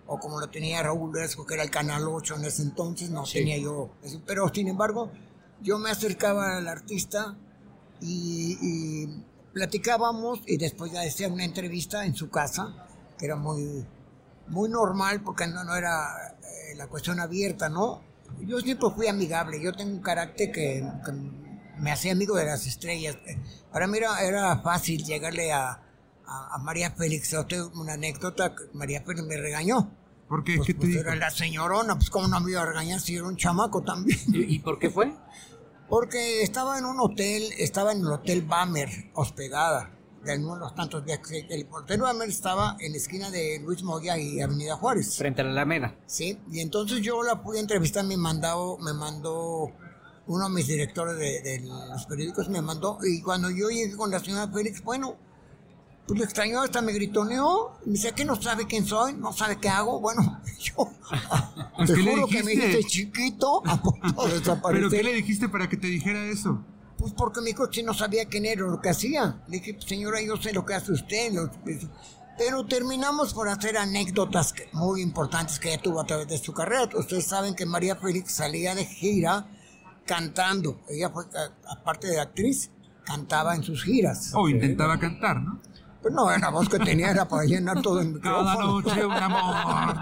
o 0.07 0.17
como 0.17 0.39
lo 0.39 0.49
tenía 0.49 0.81
Raúl 0.81 1.11
Vesco, 1.11 1.45
que 1.45 1.55
era 1.55 1.63
el 1.63 1.71
Canal 1.71 2.07
8 2.07 2.35
en 2.35 2.45
ese 2.45 2.61
entonces, 2.61 3.09
no 3.09 3.23
tenía 3.23 3.57
yo 3.57 3.89
eso. 4.01 4.21
Pero 4.25 4.49
sin 4.53 4.69
embargo, 4.69 5.11
yo 5.61 5.77
me 5.77 5.89
acercaba 5.89 6.57
al 6.57 6.67
artista 6.67 7.35
y, 7.99 8.57
y 8.61 9.23
platicábamos 9.55 10.41
y 10.45 10.57
después 10.57 10.91
ya 10.91 10.99
hacía 11.01 11.29
una 11.29 11.45
entrevista 11.45 12.05
en 12.05 12.13
su 12.13 12.29
casa, 12.29 12.75
que 13.17 13.25
era 13.25 13.37
muy, 13.37 13.85
muy 14.49 14.67
normal 14.69 15.21
porque 15.23 15.47
no, 15.47 15.63
no 15.63 15.73
era 15.77 16.35
eh, 16.43 16.75
la 16.75 16.87
cuestión 16.87 17.21
abierta, 17.21 17.69
¿no? 17.69 18.01
Yo 18.41 18.59
siempre 18.59 18.89
fui 18.93 19.07
amigable, 19.07 19.63
yo 19.63 19.71
tengo 19.71 19.93
un 19.93 20.01
carácter 20.01 20.51
que, 20.51 20.85
que 21.05 21.11
me 21.79 21.89
hacía 21.89 22.11
amigo 22.11 22.35
de 22.35 22.45
las 22.45 22.67
estrellas. 22.67 23.17
Para 23.71 23.87
mí 23.87 23.97
era, 23.97 24.21
era 24.23 24.57
fácil 24.57 25.05
llegarle 25.05 25.53
a, 25.53 25.69
a, 26.27 26.55
a 26.55 26.57
María 26.57 26.91
Félix. 26.91 27.31
Yo 27.31 27.45
tengo 27.45 27.71
una 27.79 27.93
anécdota, 27.93 28.53
María 28.73 29.03
Félix 29.05 29.25
me 29.25 29.37
regañó. 29.37 29.89
¿Por 30.27 30.43
qué? 30.43 30.57
Pues, 30.57 30.67
¿Qué 30.67 30.73
te 30.73 30.79
pues 30.79 30.89
dijo? 30.89 31.01
era 31.01 31.15
la 31.15 31.31
señorona, 31.31 31.95
pues 31.95 32.09
cómo 32.09 32.27
no 32.27 32.41
me 32.41 32.51
iba 32.51 32.61
a 32.61 32.65
regañar 32.65 32.99
si 32.99 33.15
era 33.15 33.25
un 33.25 33.37
chamaco 33.37 33.83
también. 33.83 34.19
¿Y, 34.33 34.55
y 34.55 34.59
por 34.59 34.79
qué 34.79 34.89
fue? 34.89 35.13
Porque 35.89 36.41
estaba 36.41 36.79
en 36.79 36.85
un 36.85 36.99
hotel, 36.99 37.43
estaba 37.57 37.91
en 37.91 37.99
el 37.99 38.07
Hotel 38.07 38.41
Bamer, 38.41 38.89
hospedada, 39.13 39.91
de 40.23 40.37
uno 40.39 40.55
de 40.55 40.61
los 40.61 40.73
tantos 40.73 41.05
viajes. 41.05 41.45
El 41.49 41.67
Hotel 41.69 42.01
Bamer 42.01 42.27
estaba 42.27 42.75
en 42.79 42.93
la 42.93 42.97
esquina 42.97 43.29
de 43.29 43.59
Luis 43.63 43.83
Moya 43.83 44.17
y 44.17 44.41
Avenida 44.41 44.75
Juárez. 44.75 45.15
Frente 45.15 45.41
a 45.41 45.45
la 45.45 45.51
Alameda. 45.51 45.95
Sí, 46.07 46.39
y 46.51 46.59
entonces 46.59 47.01
yo 47.01 47.21
la 47.21 47.43
pude 47.43 47.59
entrevistar, 47.59 48.03
me 48.03 48.17
mandó, 48.17 48.77
me 48.79 48.93
mandó 48.93 49.71
uno 50.27 50.49
de 50.49 50.55
mis 50.55 50.67
directores 50.67 51.17
de, 51.17 51.41
de 51.41 51.59
los 51.59 52.05
periódicos, 52.07 52.49
me 52.49 52.61
mandó, 52.61 52.97
y 53.03 53.21
cuando 53.21 53.51
yo 53.51 53.69
llegué 53.69 53.95
con 53.95 54.09
la 54.09 54.19
señora 54.19 54.47
Félix, 54.51 54.83
bueno, 54.83 55.17
pues 56.07 56.19
le 56.19 56.25
extrañó, 56.25 56.61
hasta 56.61 56.81
me 56.81 56.93
gritoneó, 56.93 57.77
me 57.85 57.93
dice 57.93 58.11
que 58.13 58.25
no 58.25 58.39
sabe 58.41 58.67
quién 58.67 58.85
soy, 58.85 59.13
no 59.13 59.33
sabe 59.33 59.57
qué 59.57 59.69
hago, 59.69 59.99
bueno, 59.99 60.41
yo 60.59 60.89
Pues, 61.75 61.89
te 61.89 61.95
¿qué 61.95 62.01
le 62.03 62.11
juro 62.11 62.27
que 62.27 62.43
me 62.43 62.51
dijiste? 62.51 62.83
chiquito, 62.83 63.61
a 63.65 63.81
punto 63.81 64.27
de 64.27 64.39
¿Pero 64.71 64.89
qué 64.89 65.03
le 65.03 65.13
dijiste 65.13 65.49
para 65.49 65.67
que 65.67 65.77
te 65.77 65.87
dijera 65.87 66.23
eso? 66.25 66.63
Pues 66.97 67.11
porque 67.13 67.41
mi 67.41 67.53
coche 67.53 67.83
no 67.83 67.93
sabía 67.93 68.25
quién 68.25 68.45
era 68.45 68.61
lo 68.61 68.79
que 68.79 68.89
hacía. 68.89 69.43
Le 69.47 69.57
dije, 69.59 69.77
señora, 69.85 70.21
yo 70.21 70.37
sé 70.37 70.53
lo 70.53 70.65
que 70.65 70.75
hace 70.75 70.93
usted. 70.93 71.33
lo- 71.33 71.51
Pero 72.37 72.65
terminamos 72.65 73.33
por 73.33 73.49
hacer 73.49 73.77
anécdotas 73.77 74.53
muy 74.71 75.01
importantes 75.01 75.59
que 75.59 75.73
ella 75.73 75.81
tuvo 75.81 75.99
a 75.99 76.05
través 76.05 76.27
de 76.29 76.37
su 76.37 76.53
carrera. 76.53 76.87
Ustedes 76.95 77.25
saben 77.25 77.53
que 77.53 77.65
María 77.65 77.97
Félix 77.97 78.31
salía 78.31 78.75
de 78.75 78.85
gira 78.85 79.45
cantando. 80.05 80.79
Ella 80.89 81.09
fue, 81.09 81.25
aparte 81.69 82.07
de 82.07 82.19
actriz, 82.19 82.71
cantaba 83.03 83.55
en 83.55 83.63
sus 83.63 83.83
giras. 83.83 84.31
O 84.33 84.47
intentaba 84.47 84.97
cantar, 84.97 85.41
¿no? 85.41 85.59
Pues 86.05 86.13
no, 86.13 86.29
la 86.37 86.49
voz 86.51 86.69
que 86.69 86.77
tenía 86.77 87.09
era 87.09 87.27
para 87.27 87.45
llenar 87.45 87.81
todo 87.81 87.99
el 87.99 88.21
Cada 88.21 88.43
micrófono. 88.43 88.79
noche 88.81 89.03
un 89.07 89.11
amor. 89.11 89.95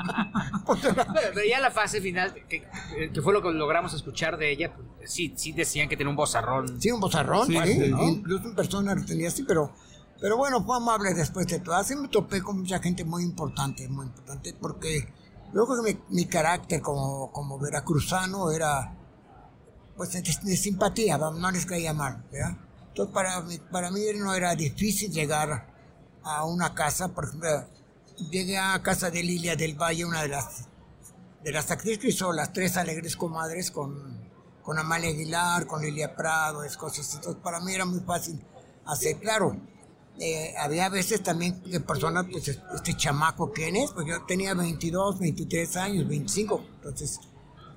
Pues 0.65 0.83
era- 0.83 1.07
Pero, 1.13 1.45
ya 1.49 1.61
la 1.61 1.71
fase 1.71 2.01
final, 2.01 2.33
que, 2.49 2.67
que 3.13 3.21
fue 3.21 3.31
lo 3.31 3.41
que 3.41 3.49
logramos 3.51 3.93
escuchar 3.93 4.35
de 4.37 4.51
ella, 4.51 4.73
pues, 4.75 5.13
sí, 5.13 5.33
sí 5.37 5.53
decían 5.53 5.87
que 5.87 5.95
tenía 5.95 6.09
un 6.09 6.17
vozarrón. 6.17 6.81
Sí, 6.81 6.91
un 6.91 6.99
bozarrón, 6.99 7.47
Sí, 7.47 7.57
sí, 7.65 7.89
¿no? 7.89 8.03
incluso 8.03 8.49
en 8.49 8.53
persona 8.53 8.93
lo 8.95 9.05
tenía 9.05 9.29
así, 9.29 9.43
pero, 9.43 9.71
pero 10.19 10.35
bueno, 10.35 10.61
fue 10.65 10.75
amable 10.75 11.13
después 11.13 11.47
de 11.47 11.59
todo. 11.59 11.75
Así 11.75 11.95
me 11.95 12.09
topé 12.09 12.41
con 12.41 12.59
mucha 12.59 12.79
gente 12.79 13.05
muy 13.05 13.23
importante, 13.23 13.87
muy 13.87 14.05
importante, 14.07 14.53
porque 14.59 15.07
yo 15.53 15.65
creo 15.65 15.83
que 15.85 15.93
mi, 15.93 15.99
mi 16.09 16.25
carácter 16.25 16.81
como, 16.81 17.31
como 17.31 17.57
veracruzano 17.59 18.51
era, 18.51 18.93
pues, 19.95 20.11
de, 20.11 20.21
de 20.21 20.57
simpatía, 20.57 21.17
no 21.17 21.49
les 21.49 21.65
caía 21.65 21.93
mal, 21.93 22.25
¿verdad? 22.29 22.57
Entonces, 22.89 23.13
para 23.13 23.39
mí, 23.39 23.57
para 23.71 23.89
mí 23.89 24.01
no 24.17 24.33
era 24.33 24.53
difícil 24.53 25.09
llegar 25.09 25.71
a 26.23 26.45
una 26.45 26.73
casa, 26.73 27.09
por 27.09 27.25
ejemplo, 27.25 27.49
llegué 28.31 28.57
a 28.57 28.81
casa 28.81 29.09
de 29.11 29.23
Lilia 29.23 29.55
del 29.55 29.75
Valle, 29.81 30.05
una 30.05 30.21
de 30.21 30.29
las 30.29 30.65
de 31.43 31.51
las 31.51 31.69
actrices 31.71 31.99
que 31.99 32.07
hizo 32.07 32.31
las 32.31 32.53
tres 32.53 32.77
alegres 32.77 33.17
comadres 33.17 33.69
con, 33.69 34.17
con 34.61 34.79
Amalia 34.79 35.09
Aguilar, 35.09 35.67
con 35.67 35.81
Lilia 35.81 36.15
Prado, 36.15 36.63
es 36.63 36.77
cosas. 36.77 37.15
Entonces 37.15 37.41
para 37.43 37.59
mí 37.59 37.73
era 37.73 37.83
muy 37.85 37.99
fácil 37.99 38.41
hacer, 38.85 39.17
claro. 39.19 39.57
eh, 40.19 40.53
había 40.57 40.87
veces 40.89 41.21
también 41.21 41.61
personas, 41.85 42.25
pues 42.31 42.47
es- 42.47 42.59
este 42.73 42.95
chamaco, 42.95 43.51
¿quién 43.51 43.75
es? 43.75 43.91
Pues 43.91 44.07
yo 44.07 44.23
tenía 44.25 44.53
22, 44.53 45.19
23 45.19 45.75
años, 45.75 46.07
25. 46.07 46.63
Entonces, 46.75 47.19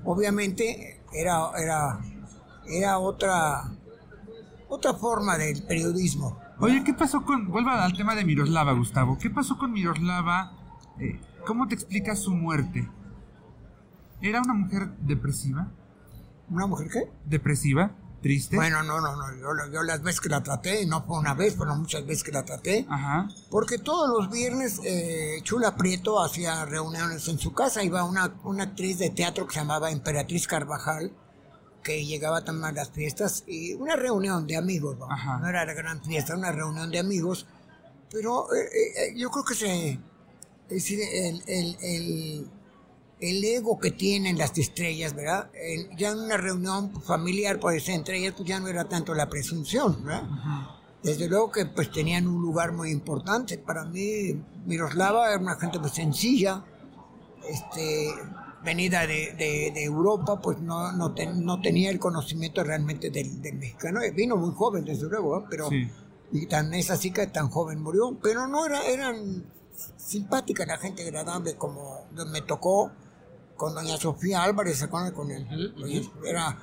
obviamente 0.04 1.02
era, 1.12 1.50
era, 1.58 1.98
era 2.68 2.98
otra, 3.00 3.64
otra 4.68 4.94
forma 4.94 5.36
del 5.38 5.64
periodismo. 5.64 6.38
Oye, 6.58 6.82
¿qué 6.84 6.94
pasó 6.94 7.22
con... 7.22 7.48
Vuelvo 7.48 7.70
al 7.70 7.94
tema 7.94 8.14
de 8.14 8.24
Miroslava, 8.24 8.72
Gustavo. 8.72 9.18
¿Qué 9.18 9.28
pasó 9.28 9.58
con 9.58 9.72
Miroslava? 9.72 10.52
Eh, 10.98 11.20
¿Cómo 11.46 11.68
te 11.68 11.74
explicas 11.74 12.18
su 12.20 12.32
muerte? 12.32 12.88
¿Era 14.22 14.40
una 14.40 14.54
mujer 14.54 14.96
depresiva? 14.98 15.68
¿Una 16.48 16.66
mujer 16.66 16.88
qué? 16.90 17.12
¿Depresiva? 17.26 17.90
¿Triste? 18.22 18.56
Bueno, 18.56 18.82
no, 18.82 19.00
no, 19.00 19.14
no. 19.14 19.36
Yo, 19.36 19.72
yo 19.72 19.82
las 19.82 20.02
veces 20.02 20.20
que 20.22 20.30
la 20.30 20.42
traté, 20.42 20.86
no 20.86 21.04
fue 21.04 21.18
una 21.18 21.34
vez, 21.34 21.54
pero 21.58 21.76
muchas 21.76 22.06
veces 22.06 22.24
que 22.24 22.32
la 22.32 22.44
traté, 22.44 22.86
Ajá. 22.88 23.28
Porque 23.50 23.78
todos 23.78 24.08
los 24.08 24.30
viernes 24.30 24.80
eh, 24.84 25.40
Chula 25.42 25.76
Prieto 25.76 26.22
hacía 26.24 26.64
reuniones 26.64 27.28
en 27.28 27.38
su 27.38 27.52
casa. 27.52 27.84
Iba 27.84 28.04
una, 28.04 28.34
una 28.44 28.64
actriz 28.64 28.98
de 28.98 29.10
teatro 29.10 29.46
que 29.46 29.52
se 29.52 29.60
llamaba 29.60 29.90
Emperatriz 29.90 30.46
Carvajal, 30.46 31.12
que 31.86 32.04
llegaba 32.04 32.42
también 32.42 32.64
a 32.64 32.72
las 32.72 32.90
fiestas. 32.90 33.44
Y 33.46 33.74
una 33.74 33.94
reunión 33.94 34.44
de 34.46 34.56
amigos, 34.56 34.98
¿no? 34.98 35.06
Ajá. 35.10 35.38
No 35.38 35.48
era 35.48 35.64
la 35.64 35.72
gran 35.72 36.02
fiesta, 36.02 36.34
una 36.34 36.50
reunión 36.50 36.90
de 36.90 36.98
amigos. 36.98 37.46
Pero 38.10 38.52
eh, 38.52 38.58
eh, 38.64 39.14
yo 39.16 39.30
creo 39.30 39.44
que 39.44 39.54
se... 39.54 40.00
Es 40.68 40.90
el, 40.90 41.42
el, 41.46 41.76
el, 41.80 42.50
el 43.20 43.44
ego 43.44 43.78
que 43.78 43.92
tienen 43.92 44.36
las 44.36 44.58
estrellas, 44.58 45.14
¿verdad? 45.14 45.48
Ya 45.96 46.10
en 46.10 46.18
una 46.18 46.36
reunión 46.36 46.90
familiar, 47.02 47.60
pues 47.60 47.88
entre 47.88 48.18
ellas, 48.18 48.34
pues 48.36 48.48
ya 48.48 48.58
no 48.58 48.66
era 48.66 48.88
tanto 48.88 49.14
la 49.14 49.28
presunción, 49.28 50.04
¿verdad? 50.04 50.24
Desde 51.04 51.28
luego 51.28 51.52
que 51.52 51.66
pues 51.66 51.92
tenían 51.92 52.26
un 52.26 52.42
lugar 52.42 52.72
muy 52.72 52.90
importante. 52.90 53.58
Para 53.58 53.84
mí, 53.84 54.42
Miroslava 54.66 55.28
era 55.28 55.38
una 55.38 55.54
gente 55.54 55.78
muy 55.78 55.90
sencilla, 55.90 56.64
este, 57.48 58.12
venida 58.66 59.06
de, 59.06 59.32
de- 59.38 59.70
de 59.74 59.82
Europa, 59.84 60.40
pues 60.42 60.58
no, 60.58 60.92
no, 60.92 61.14
ten- 61.14 61.42
no 61.44 61.62
tenía 61.62 61.88
el 61.90 61.98
conocimiento 61.98 62.62
realmente 62.62 63.08
del, 63.10 63.40
del 63.40 63.56
mexicano. 63.56 64.02
Eh, 64.02 64.10
Vino 64.10 64.36
muy 64.36 64.52
joven, 64.54 64.84
desde 64.84 65.08
luego, 65.08 65.38
¿eh? 65.38 65.44
pero 65.48 65.70
Sí. 65.70 65.88
y 66.32 66.46
tan 66.46 66.74
es 66.74 66.90
así 66.90 67.10
que 67.12 67.26
tan 67.28 67.48
joven 67.48 67.80
murió. 67.80 68.18
Pero 68.22 68.46
no 68.46 68.66
era, 68.66 68.84
eran 68.86 69.44
simpática 69.96 70.66
la 70.66 70.76
gente 70.76 71.02
agradable, 71.02 71.54
como 71.56 72.06
me 72.30 72.42
tocó 72.42 72.90
con 73.56 73.74
doña 73.74 73.96
Sofía 73.96 74.42
Álvarez, 74.42 74.78
¿se 74.78 74.84
acuerdan? 74.84 75.12
Con 75.14 75.30
él. 75.30 75.46
Pues, 75.78 76.10
Era 76.26 76.58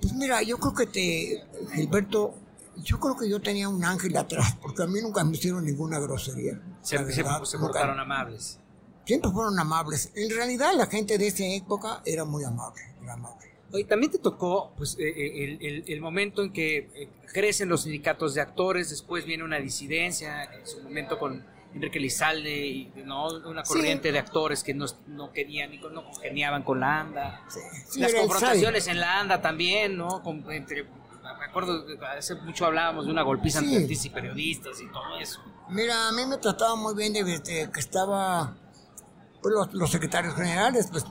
pues 0.00 0.12
mira, 0.14 0.42
yo 0.42 0.58
creo 0.58 0.74
que 0.74 0.86
te, 0.86 1.44
Gilberto, 1.74 2.34
yo 2.76 3.00
creo 3.00 3.16
que 3.16 3.28
yo 3.28 3.40
tenía 3.40 3.68
un 3.68 3.84
ángel 3.84 4.16
atrás, 4.16 4.56
porque 4.62 4.84
a 4.84 4.86
mí 4.86 5.00
nunca 5.02 5.24
me 5.24 5.32
hicieron 5.36 5.64
ninguna 5.64 5.98
grosería. 5.98 6.60
Se 6.82 6.96
nunca. 6.98 7.40
portaron 7.58 7.98
amables. 7.98 8.60
Siempre 9.08 9.30
fueron 9.30 9.58
amables. 9.58 10.12
En 10.14 10.28
realidad 10.28 10.74
la 10.76 10.84
gente 10.84 11.16
de 11.16 11.28
esa 11.28 11.42
época 11.46 12.02
era 12.04 12.26
muy 12.26 12.44
amable, 12.44 12.82
era 13.02 13.14
amable. 13.14 13.48
Oye, 13.72 13.84
también 13.84 14.12
te 14.12 14.18
tocó 14.18 14.74
pues, 14.76 14.98
eh, 14.98 15.08
eh, 15.08 15.44
el, 15.44 15.66
el- 15.66 15.84
el 15.88 16.00
momento 16.02 16.42
en 16.42 16.52
que 16.52 16.76
eh, 16.94 17.08
crecen 17.32 17.70
los 17.70 17.84
sindicatos 17.84 18.34
de 18.34 18.42
actores, 18.42 18.90
después 18.90 19.24
viene 19.24 19.44
una 19.44 19.56
disidencia, 19.60 20.44
en 20.44 20.66
su 20.66 20.82
momento 20.82 21.18
con 21.18 21.42
Enrique 21.74 21.98
Lizalde, 21.98 22.66
y, 22.66 22.92
¿no? 23.06 23.28
una 23.48 23.64
Sí. 23.64 23.72
corriente 23.72 24.12
de 24.12 24.18
actores 24.18 24.62
que 24.62 24.74
no, 24.74 24.84
no 25.06 25.32
querían 25.32 25.72
y 25.72 25.78
no 25.78 26.04
congeniaban 26.04 26.62
con 26.62 26.80
la 26.80 27.00
ANDA. 27.00 27.42
Sí, 27.48 27.60
sí, 27.88 28.00
Las 28.00 28.12
confrontaciones 28.12 28.88
en 28.88 29.00
la 29.00 29.20
ANDA 29.20 29.40
también, 29.40 29.96
¿no? 29.96 30.22
Con- 30.22 30.44
entre, 30.52 30.84
me 30.84 31.44
acuerdo, 31.46 31.82
hace 32.14 32.34
mucho 32.34 32.66
hablábamos 32.66 33.06
de 33.06 33.12
una 33.12 33.22
golpiza 33.22 33.60
entre 33.60 33.76
artistas 33.84 34.04
y 34.04 34.10
periodistas 34.10 34.80
y 34.82 34.86
todo 34.92 35.18
eso. 35.18 35.40
Mira, 35.70 36.08
a 36.08 36.12
mí 36.12 36.26
me 36.26 36.36
trataba 36.36 36.76
muy 36.76 36.94
bien 36.94 37.14
desde 37.14 37.70
que 37.70 37.80
estaba, 37.80 38.54
pues 39.42 39.54
los, 39.54 39.74
los 39.74 39.90
secretarios 39.90 40.34
generales, 40.34 40.88
pues, 40.90 41.04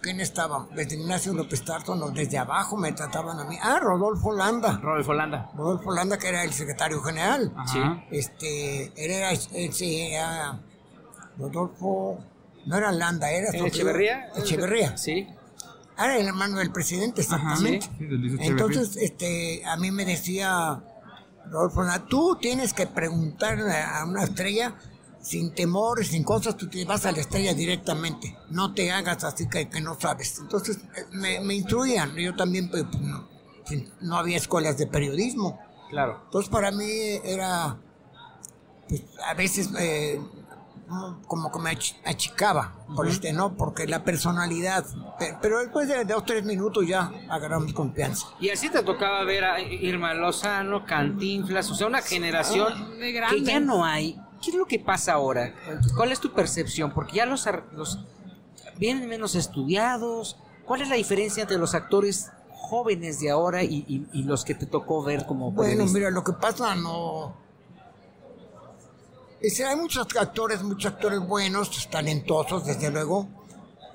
¿quién 0.00 0.20
estaba? 0.20 0.68
Desde 0.74 0.96
Ignacio 0.96 1.32
López 1.32 1.64
Tarso, 1.64 1.94
no, 1.94 2.10
desde 2.10 2.38
abajo 2.38 2.76
me 2.76 2.92
trataban 2.92 3.38
a 3.38 3.44
mí. 3.44 3.56
Ah, 3.62 3.78
Rodolfo 3.80 4.32
Landa. 4.32 4.78
Rodolfo 4.82 5.12
Landa. 5.12 5.50
Rodolfo 5.56 5.92
Landa, 5.92 6.18
que 6.18 6.28
era 6.28 6.44
el 6.44 6.52
secretario 6.52 7.00
general. 7.02 7.52
Ajá. 7.56 8.04
Este, 8.10 8.86
él 8.96 9.10
era, 9.10 9.30
él 9.30 9.72
sí 9.72 10.00
era 10.00 10.60
Rodolfo, 11.38 12.18
no 12.66 12.76
era 12.76 12.92
Landa, 12.92 13.30
era 13.30 13.52
su 13.52 13.66
¿Echeverría? 13.66 14.28
Echeverría. 14.36 14.96
Sí. 14.96 15.28
Era 15.96 16.16
el 16.16 16.26
hermano 16.26 16.58
del 16.58 16.72
presidente, 16.72 17.20
exactamente. 17.20 17.86
Sí, 17.98 18.04
Luis 18.04 18.34
Echeverría. 18.34 18.50
Entonces, 18.50 18.96
este, 18.96 19.64
a 19.64 19.76
mí 19.76 19.90
me 19.90 20.04
decía 20.04 20.82
Rodolfo 21.46 21.82
Landa, 21.82 22.06
tú 22.06 22.36
tienes 22.40 22.72
que 22.72 22.86
preguntar 22.86 23.58
a 23.60 24.04
una 24.04 24.24
estrella 24.24 24.74
sin 25.22 25.54
temores, 25.54 26.08
sin 26.08 26.24
cosas, 26.24 26.56
tú 26.56 26.68
te 26.68 26.84
vas 26.84 27.06
a 27.06 27.12
la 27.12 27.20
estrella 27.20 27.54
directamente. 27.54 28.36
No 28.50 28.74
te 28.74 28.90
hagas 28.92 29.22
así 29.24 29.48
que, 29.48 29.68
que 29.68 29.80
no 29.80 29.98
sabes. 29.98 30.38
Entonces, 30.40 30.78
eh, 30.96 31.06
me, 31.12 31.40
me 31.40 31.54
instruían. 31.54 32.14
Yo 32.16 32.34
también, 32.34 32.68
pues, 32.70 32.84
no, 33.00 33.28
sin- 33.64 33.88
no 34.00 34.16
había 34.18 34.36
escuelas 34.36 34.76
de 34.78 34.86
periodismo. 34.88 35.58
Claro. 35.90 36.20
Entonces 36.24 36.50
para 36.50 36.70
mí 36.72 36.90
era, 37.24 37.76
pues, 38.88 39.02
a 39.28 39.34
veces 39.34 39.70
eh, 39.78 40.20
como 41.26 41.50
que 41.52 41.58
me 41.58 41.70
ach- 41.70 41.94
achicaba, 42.04 42.74
por 42.96 43.06
este, 43.08 43.32
¿no? 43.32 43.54
Porque 43.56 43.86
la 43.86 44.02
personalidad, 44.04 44.84
pe- 45.18 45.36
pero 45.40 45.60
después 45.60 45.88
de 45.88 46.04
dos, 46.04 46.24
tres 46.26 46.44
minutos 46.44 46.86
ya 46.86 47.10
agarramos 47.30 47.72
confianza. 47.72 48.26
Y 48.40 48.50
así 48.50 48.68
te 48.70 48.82
tocaba 48.82 49.22
ver 49.24 49.44
a 49.44 49.60
Irma 49.60 50.12
Lozano, 50.14 50.84
Cantinflas, 50.84 51.70
o 51.70 51.74
sea, 51.74 51.86
una 51.86 52.02
generación 52.02 52.98
De 52.98 53.12
que 53.30 53.42
ya 53.42 53.60
no 53.60 53.84
hay. 53.84 54.18
¿Qué 54.42 54.50
es 54.50 54.56
lo 54.56 54.66
que 54.66 54.78
pasa 54.78 55.12
ahora? 55.14 55.54
¿Cuál 55.96 56.12
es 56.12 56.20
tu 56.20 56.32
percepción? 56.32 56.92
Porque 56.92 57.16
ya 57.16 57.26
los, 57.26 57.46
vienen 58.76 59.08
menos 59.08 59.34
estudiados. 59.34 60.36
¿Cuál 60.66 60.82
es 60.82 60.88
la 60.88 60.96
diferencia 60.96 61.42
entre 61.42 61.58
los 61.58 61.74
actores 61.74 62.30
jóvenes 62.50 63.20
de 63.20 63.30
ahora 63.30 63.62
y, 63.62 63.84
y- 63.88 64.06
y 64.12 64.22
los 64.24 64.44
que 64.44 64.54
te 64.54 64.66
tocó 64.66 65.02
ver 65.02 65.26
como 65.26 65.50
Bueno, 65.52 65.84
mira, 65.86 66.10
lo 66.10 66.24
que 66.24 66.32
pasa 66.32 66.74
no... 66.74 67.34
Es, 69.40 69.60
hay 69.60 69.74
muchos 69.76 70.06
actores, 70.18 70.62
muchos 70.62 70.92
actores 70.92 71.18
buenos, 71.20 71.88
talentosos, 71.90 72.64
desde 72.64 72.90
luego, 72.90 73.26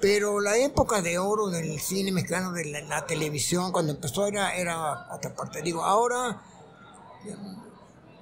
pero 0.02 0.42
la 0.42 0.58
época 0.58 1.02
de 1.02 1.18
oro 1.18 1.48
del 1.48 1.80
cine 1.80 2.12
mexicano, 2.12 2.52
de 2.52 2.66
la, 2.66 2.82
la 2.82 3.06
televisión, 3.06 3.72
cuando 3.72 3.94
empezó 3.94 4.28
era, 4.28 4.54
era 4.56 5.08
otra 5.10 5.34
parte. 5.34 5.62
Digo, 5.62 5.84
ahora 5.86 6.42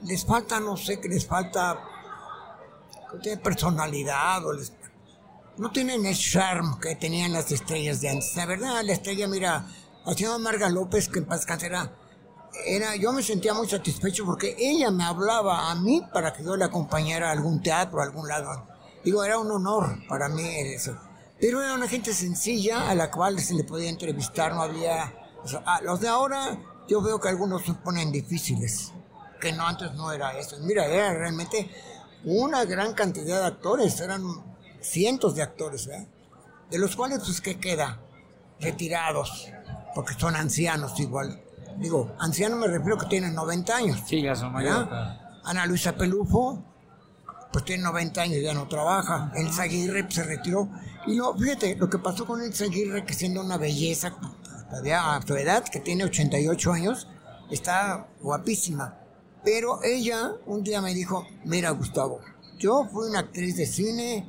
les 0.04 0.24
falta, 0.24 0.60
no 0.60 0.78
sé, 0.78 1.00
que 1.02 1.10
les 1.10 1.26
falta 1.26 1.80
tiene 3.20 3.38
personalidad 3.42 4.46
o 4.46 4.54
les- 4.54 4.74
no 5.58 5.72
tienen 5.72 6.06
el 6.06 6.18
charm 6.18 6.80
que 6.80 6.96
tenían 6.96 7.32
las 7.34 7.52
estrellas 7.52 8.02
de 8.02 8.10
antes. 8.10 8.36
La 8.36 8.46
verdad, 8.46 8.82
la 8.84 8.94
estrella, 8.94 9.28
mira, 9.28 9.66
la 10.06 10.14
señora 10.14 10.38
Marga 10.38 10.70
López, 10.70 11.08
que 11.08 11.20
en 11.20 11.26
paz 11.26 11.46
era, 11.64 11.92
era, 12.66 12.96
yo 12.96 13.12
me 13.14 13.24
sentía 13.24 13.54
muy 13.54 13.68
satisfecho 13.68 14.26
porque 14.26 14.56
ella 14.58 14.92
me 14.92 15.04
hablaba 15.04 15.72
a 15.72 15.76
mí 15.76 16.02
para 16.14 16.34
que 16.34 16.44
yo 16.44 16.56
le 16.56 16.66
acompañara 16.66 17.30
a 17.30 17.32
algún 17.32 17.62
teatro, 17.62 18.00
a 18.02 18.04
algún 18.04 18.28
lado. 18.28 18.68
Digo, 19.04 19.24
era 19.24 19.38
un 19.38 19.52
honor 19.52 20.00
para 20.08 20.28
mí 20.30 20.44
eso. 20.44 20.98
Pero 21.40 21.62
era 21.62 21.74
una 21.74 21.88
gente 21.88 22.14
sencilla 22.14 22.90
a 22.90 22.96
la 22.96 23.12
cual 23.12 23.40
se 23.40 23.54
le 23.54 23.64
podía 23.64 23.90
entrevistar, 23.90 24.54
no 24.54 24.62
había... 24.62 25.14
o 25.44 25.48
sea, 25.48 25.60
a 25.66 25.82
los 25.82 26.00
de 26.00 26.08
ahora, 26.08 26.58
yo 26.88 27.02
veo 27.02 27.20
que 27.20 27.28
algunos 27.30 27.64
se 27.64 27.74
ponen 27.74 28.12
difíciles, 28.12 28.92
que 29.40 29.52
no 29.52 29.68
antes 29.68 29.94
no 29.94 30.12
era 30.12 30.38
eso. 30.40 30.58
Mira, 30.62 30.86
era 30.86 31.14
realmente 31.14 31.70
una 32.26 32.66
gran 32.66 32.94
cantidad 32.94 33.40
de 33.40 33.46
actores, 33.46 34.00
eran 34.02 34.24
cientos 34.82 35.36
de 35.36 35.44
actores, 35.44 35.88
¿verdad? 35.88 36.08
De 36.70 36.80
los 36.80 36.96
cuales, 36.96 37.20
pues, 37.24 37.40
¿qué 37.40 37.60
queda? 37.60 38.00
Retirados, 38.60 39.48
porque 39.94 40.16
son 40.16 40.36
ancianos 40.36 41.00
igual. 41.00 41.42
Digo, 41.78 42.16
ancianos 42.20 42.60
me 42.60 42.68
refiero 42.68 42.98
que 42.98 43.06
tienen 43.06 43.36
90 43.36 43.76
años. 43.76 44.04
Sí, 44.08 44.22
ya 44.22 44.36
son 44.36 44.54
mayores. 44.54 44.88
Ana 45.44 45.66
Luisa 45.66 45.96
Pelufo, 45.96 46.64
pues 47.52 47.64
tiene 47.66 47.84
90 47.84 48.22
años, 48.22 48.42
ya 48.42 48.54
no 48.54 48.68
trabaja. 48.68 49.32
Elsa 49.36 49.64
Aguirre 49.64 50.04
pues, 50.04 50.16
se 50.16 50.24
retiró. 50.24 50.70
Y 51.06 51.16
no, 51.16 51.38
fíjate, 51.38 51.76
lo 51.76 51.90
que 51.90 52.00
pasó 52.00 52.26
con 52.26 52.42
Elsa 52.42 52.66
Aguirre, 52.66 53.06
que 53.06 53.14
siendo 53.14 53.42
una 53.42 53.58
belleza, 53.58 54.14
todavía 54.70 55.16
a 55.16 55.22
su 55.22 55.36
edad, 55.36 55.64
que 55.64 55.80
tiene 55.80 56.06
88 56.06 56.74
años, 56.74 57.08
está 57.52 58.08
guapísima. 58.22 58.98
Pero 59.46 59.80
ella 59.84 60.34
un 60.48 60.64
día 60.64 60.82
me 60.82 60.94
dijo, 60.94 61.26
mira 61.44 61.70
Gustavo, 61.70 62.20
yo 62.58 62.86
fui 62.92 63.08
una 63.10 63.20
actriz 63.20 63.56
de 63.56 63.68
cine, 63.68 64.28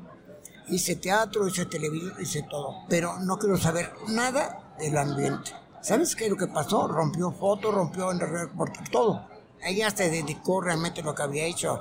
hice 0.69 0.97
teatro, 0.97 1.49
hice 1.49 1.65
televisión, 1.67 2.13
hice 2.21 2.43
todo, 2.43 2.85
pero 2.89 3.19
no 3.21 3.39
quiero 3.39 3.57
saber 3.57 3.93
nada 4.09 4.75
del 4.79 4.97
ambiente. 4.99 5.53
¿Sabes 5.81 6.15
qué 6.15 6.25
es 6.25 6.31
lo 6.31 6.37
que 6.37 6.49
pasó? 6.49 6.87
Rompió 6.87 7.33
fotos, 7.33 7.75
rompió 7.75 8.13
en 8.13 8.21
realidad 8.21 8.51
por 8.57 8.71
todo. 8.91 9.27
Ella 9.63 9.91
se 9.91 10.11
dedicó 10.11 10.61
realmente 10.61 11.01
a 11.01 11.05
lo 11.05 11.15
que 11.15 11.23
había 11.23 11.45
hecho. 11.45 11.81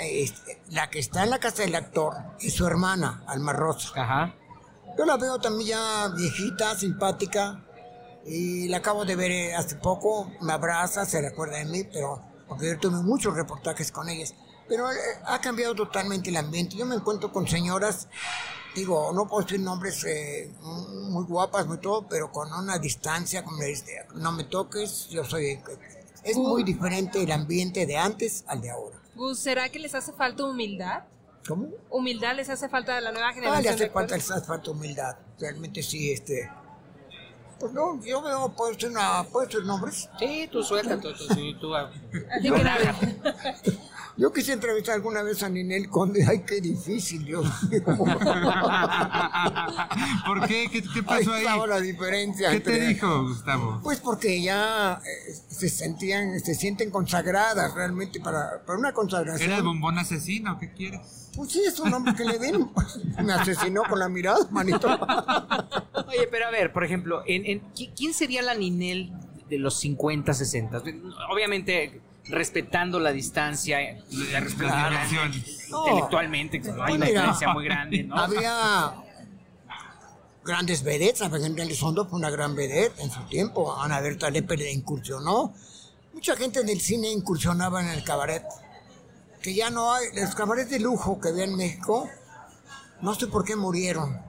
Este, 0.00 0.60
La 0.68 0.90
que 0.90 0.98
está 0.98 1.24
en 1.24 1.30
la 1.30 1.40
casa 1.40 1.62
del 1.62 1.74
actor 1.74 2.14
es 2.38 2.54
su 2.54 2.66
hermana, 2.66 3.24
Alma 3.26 3.52
Rosa. 3.52 3.90
Ajá. 3.96 4.34
Yo 4.96 5.06
la 5.06 5.16
veo 5.16 5.38
también 5.38 5.70
ya 5.70 6.08
viejita, 6.14 6.76
simpática, 6.76 7.64
y 8.26 8.68
la 8.68 8.78
acabo 8.78 9.04
de 9.04 9.16
ver 9.16 9.30
eh, 9.30 9.54
hace 9.54 9.76
poco, 9.76 10.30
me 10.40 10.52
abraza, 10.52 11.04
se 11.06 11.20
recuerda 11.20 11.58
de 11.58 11.64
mí, 11.66 11.84
pero 11.84 12.22
porque 12.48 12.68
yo 12.68 12.78
tuve 12.78 13.02
muchos 13.02 13.34
reportajes 13.34 13.90
con 13.92 14.08
ellas. 14.08 14.34
Pero 14.68 14.90
eh, 14.90 14.96
ha 15.26 15.40
cambiado 15.40 15.74
totalmente 15.74 16.30
el 16.30 16.36
ambiente. 16.36 16.76
Yo 16.76 16.86
me 16.86 16.94
encuentro 16.94 17.32
con 17.32 17.46
señoras, 17.48 18.08
digo, 18.74 19.12
no 19.12 19.26
puedo 19.26 19.42
decir 19.44 19.60
nombres 19.60 20.04
eh, 20.04 20.52
muy 20.62 21.24
guapas, 21.24 21.66
muy 21.66 21.78
todo, 21.78 22.06
pero 22.08 22.30
con 22.30 22.52
una 22.52 22.78
distancia, 22.78 23.44
como 23.44 23.58
no 24.14 24.32
me 24.32 24.44
toques, 24.44 25.08
yo 25.08 25.24
soy... 25.24 25.60
Es 26.24 26.36
muy 26.36 26.62
diferente 26.62 27.20
el 27.20 27.32
ambiente 27.32 27.84
de 27.84 27.96
antes 27.96 28.44
al 28.46 28.60
de 28.60 28.70
ahora. 28.70 28.96
Gus, 29.16 29.40
¿será 29.40 29.68
que 29.70 29.80
les 29.80 29.94
hace 29.94 30.12
falta 30.12 30.44
humildad? 30.44 31.02
¿Cómo? 31.46 31.68
¿Humildad 31.90 32.36
les 32.36 32.48
hace 32.48 32.68
falta 32.68 32.96
a 32.96 33.00
la 33.00 33.10
nueva 33.10 33.30
Ah, 33.30 33.32
generación? 33.32 33.62
le 33.64 33.68
de 33.68 33.74
hace 33.74 33.90
falta, 33.92 34.14
actores? 34.14 34.28
le 34.28 34.34
hace 34.36 34.46
falta 34.46 34.70
humildad. 34.70 35.16
Realmente 35.40 35.82
sí, 35.82 36.12
este. 36.12 36.48
Pues 37.62 37.74
no, 37.74 38.04
yo 38.04 38.20
veo, 38.20 38.52
puedo 38.56 38.72
decir, 38.72 38.88
una, 38.88 39.22
¿puedo 39.22 39.46
decir 39.46 39.64
nombres. 39.64 40.10
Sí, 40.18 40.48
tú 40.50 40.64
suelta, 40.64 40.98
tú, 40.98 41.12
tú, 41.12 41.32
sí, 41.32 41.56
tú, 41.60 41.72
Así 41.76 41.92
que 42.42 42.50
nada. 42.50 42.96
Yo 44.16 44.32
quise 44.32 44.52
entrevistar 44.52 44.94
alguna 44.94 45.22
vez 45.22 45.42
a 45.42 45.48
Ninel 45.48 45.88
Conde. 45.88 46.24
Ay, 46.28 46.42
qué 46.46 46.60
difícil, 46.60 47.24
Dios 47.24 47.44
mío. 47.70 47.82
¿Por 50.26 50.46
qué? 50.46 50.68
¿Qué, 50.70 50.82
qué 50.82 50.98
Ahí 50.98 51.02
pasó 51.02 51.32
ahí? 51.32 51.44
estaba 51.44 51.66
la 51.66 51.80
diferencia. 51.80 52.50
¿Qué 52.50 52.60
te 52.60 52.88
dijo, 52.88 53.22
Gustavo? 53.22 53.80
Pues 53.82 54.00
porque 54.00 54.42
ya 54.42 55.00
eh, 55.04 55.32
se 55.48 55.68
sentían, 55.68 56.38
se 56.40 56.54
sienten 56.54 56.90
consagradas 56.90 57.74
realmente 57.74 58.20
para, 58.20 58.62
para 58.66 58.78
una 58.78 58.92
consagración. 58.92 59.48
¿Era 59.48 59.58
el 59.58 59.64
bombón 59.64 59.98
asesino? 59.98 60.58
¿Qué 60.58 60.72
quieres? 60.72 61.30
Pues 61.34 61.50
sí, 61.52 61.62
es 61.66 61.78
un 61.80 61.90
nombre 61.90 62.14
que 62.14 62.24
le 62.24 62.38
den. 62.38 62.70
Me 63.24 63.32
asesinó 63.32 63.82
con 63.88 63.98
la 63.98 64.08
mirada, 64.08 64.46
manito. 64.50 64.88
Oye, 66.08 66.28
pero 66.30 66.48
a 66.48 66.50
ver, 66.50 66.72
por 66.72 66.84
ejemplo, 66.84 67.22
en, 67.26 67.46
en- 67.46 67.72
¿qui- 67.72 67.92
¿quién 67.96 68.12
sería 68.12 68.42
la 68.42 68.54
Ninel 68.54 69.12
de 69.48 69.58
los 69.58 69.78
50, 69.80 70.34
60? 70.34 70.82
Obviamente, 71.30 72.00
respetando 72.26 73.00
la 73.00 73.12
distancia, 73.12 73.78
la 74.10 74.40
Las 74.40 74.56
dimensiones. 74.56 75.68
intelectualmente, 75.70 76.60
que 76.62 76.72
no 76.72 76.82
hay 76.84 76.94
una 76.94 77.06
mira, 77.06 77.20
diferencia 77.22 77.48
muy 77.52 77.64
grande, 77.64 78.04
¿no? 78.04 78.16
Había 78.16 78.94
grandes 80.44 80.82
vedettes, 80.82 81.28
Virgen 81.30 81.58
Elizondo 81.58 82.06
fue 82.06 82.18
una 82.18 82.30
gran 82.30 82.54
vedette 82.54 82.98
en 83.00 83.10
su 83.10 83.20
tiempo, 83.26 83.76
Ana 83.80 84.00
Berta 84.00 84.30
Lepe 84.30 84.56
le 84.56 84.70
incursionó. 84.72 85.52
Mucha 86.12 86.36
gente 86.36 86.62
del 86.62 86.80
cine 86.80 87.10
incursionaba 87.10 87.80
en 87.80 87.88
el 87.88 88.04
cabaret, 88.04 88.44
que 89.40 89.54
ya 89.54 89.70
no 89.70 89.92
hay, 89.92 90.06
los 90.14 90.34
cabarets 90.34 90.70
de 90.70 90.78
lujo 90.80 91.20
que 91.20 91.28
había 91.30 91.44
en 91.44 91.56
México, 91.56 92.08
no 93.00 93.14
sé 93.14 93.26
por 93.26 93.44
qué 93.44 93.56
murieron, 93.56 94.20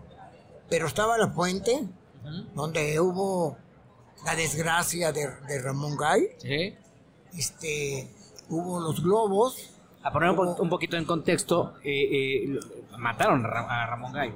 pero 0.70 0.88
estaba 0.88 1.18
La 1.18 1.28
Fuente, 1.30 1.84
donde 2.56 3.00
hubo 3.00 3.58
la 4.26 4.36
desgracia 4.36 5.12
de, 5.12 5.28
de 5.48 5.62
Ramón 5.62 5.98
Gay, 5.98 6.30
Sí. 6.42 6.76
Este, 7.38 8.10
hubo 8.50 8.80
Los 8.80 9.02
Globos, 9.04 9.69
A 10.04 10.12
poner 10.12 10.30
un, 10.32 10.36
po- 10.36 10.62
un 10.62 10.69
poquito 10.69 10.98
en 10.98 11.06
contexto, 11.06 11.76
eh, 11.84 12.46
eh, 12.56 12.60
mataron 12.98 13.46
a, 13.46 13.50
Ra- 13.50 13.84
a 13.84 13.88
Ramón 13.88 14.12
Gallo. 14.13 14.36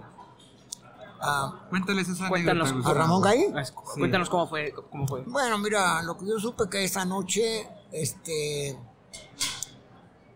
ah, 1.21 1.65
Cuéntales 1.69 2.07
esa 2.09 2.29
Cuéntanos, 2.29 2.73
¿A 2.85 2.93
Ramón 2.93 3.21
Gay? 3.21 3.53
Cuéntanos 3.95 4.29
cómo 4.29 4.47
fue, 4.47 4.73
cómo 4.89 5.07
fue. 5.07 5.23
Bueno, 5.25 5.57
mira, 5.57 6.01
lo 6.03 6.17
que 6.17 6.25
yo 6.27 6.39
supe 6.39 6.69
que 6.69 6.83
esa 6.83 7.03
noche, 7.05 7.67
este, 7.91 8.77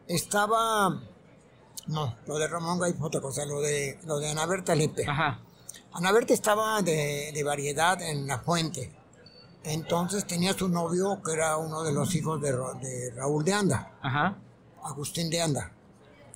estaba, 0.07 0.99
no, 1.87 2.15
lo 2.27 2.37
de 2.37 2.47
Ramón 2.47 2.79
Gay 2.79 2.93
fue 2.93 3.07
otra 3.07 3.21
cosa, 3.21 3.45
lo 3.45 3.61
de, 3.61 3.99
lo 4.05 4.19
de 4.19 4.29
Ana 4.29 4.45
Berta 4.45 4.75
Lepe. 4.75 5.05
Ajá. 5.07 5.39
Ana 5.93 6.11
Berta 6.11 6.33
estaba 6.33 6.81
de, 6.81 7.31
de 7.33 7.43
variedad 7.43 8.01
en 8.01 8.27
La 8.27 8.39
Fuente. 8.39 8.93
Entonces 9.63 10.25
tenía 10.25 10.53
su 10.53 10.67
novio, 10.69 11.21
que 11.23 11.33
era 11.33 11.57
uno 11.57 11.83
de 11.83 11.91
los 11.93 12.13
hijos 12.15 12.41
de, 12.41 12.51
Ra- 12.51 12.73
de 12.81 13.11
Raúl 13.15 13.43
de 13.45 13.53
Anda, 13.53 13.91
Ajá. 14.01 14.37
Agustín 14.83 15.29
de 15.29 15.41
Anda. 15.41 15.71